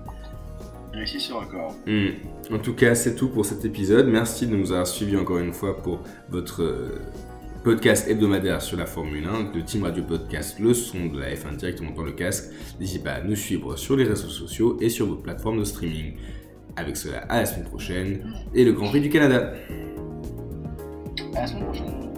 réussi 0.94 1.20
ce 1.20 1.34
record. 1.34 1.76
Hmm. 1.86 2.54
En 2.54 2.60
tout 2.60 2.74
cas, 2.74 2.96
c'est 2.96 3.16
tout 3.16 3.30
pour 3.30 3.46
cet 3.46 3.66
épisode. 3.66 4.08
Merci 4.08 4.48
de 4.48 4.56
nous 4.56 4.72
avoir 4.72 4.88
suivis 4.88 5.18
encore 5.18 5.40
une 5.40 5.54
fois 5.54 5.82
pour 5.82 6.02
votre 6.30 6.64
podcast 7.64 8.08
hebdomadaire 8.08 8.62
sur 8.62 8.78
la 8.78 8.88
Formule 8.88 9.26
1 9.26 9.52
de 9.56 9.62
Team 9.62 9.84
Radio 9.84 10.04
Podcast, 10.04 10.58
le 10.60 10.74
son 10.74 11.06
de 11.08 11.20
la 11.20 11.34
F1 11.36 11.58
directement 11.58 11.92
dans 11.92 12.04
le 12.04 12.12
casque. 12.12 12.52
N'hésitez 12.80 13.04
pas 13.04 13.12
à 13.12 13.22
nous 13.22 13.36
suivre 13.36 13.76
sur 13.76 13.96
les 13.96 14.04
réseaux 14.04 14.30
sociaux 14.30 14.78
et 14.82 14.90
sur 14.90 15.06
vos 15.06 15.16
plateformes 15.16 15.60
de 15.60 15.64
streaming. 15.64 16.14
Avec 16.76 16.98
cela, 16.98 17.20
à 17.30 17.42
la 17.42 17.46
semaine 17.46 17.66
prochaine 17.66 18.34
et 18.56 18.66
le 18.66 18.72
Grand 18.72 18.90
Prix 18.90 19.02
du 19.02 19.10
Canada. 19.10 19.54
À 21.36 21.42
la 21.42 21.48
semaine 21.48 21.66
prochaine. 21.66 22.11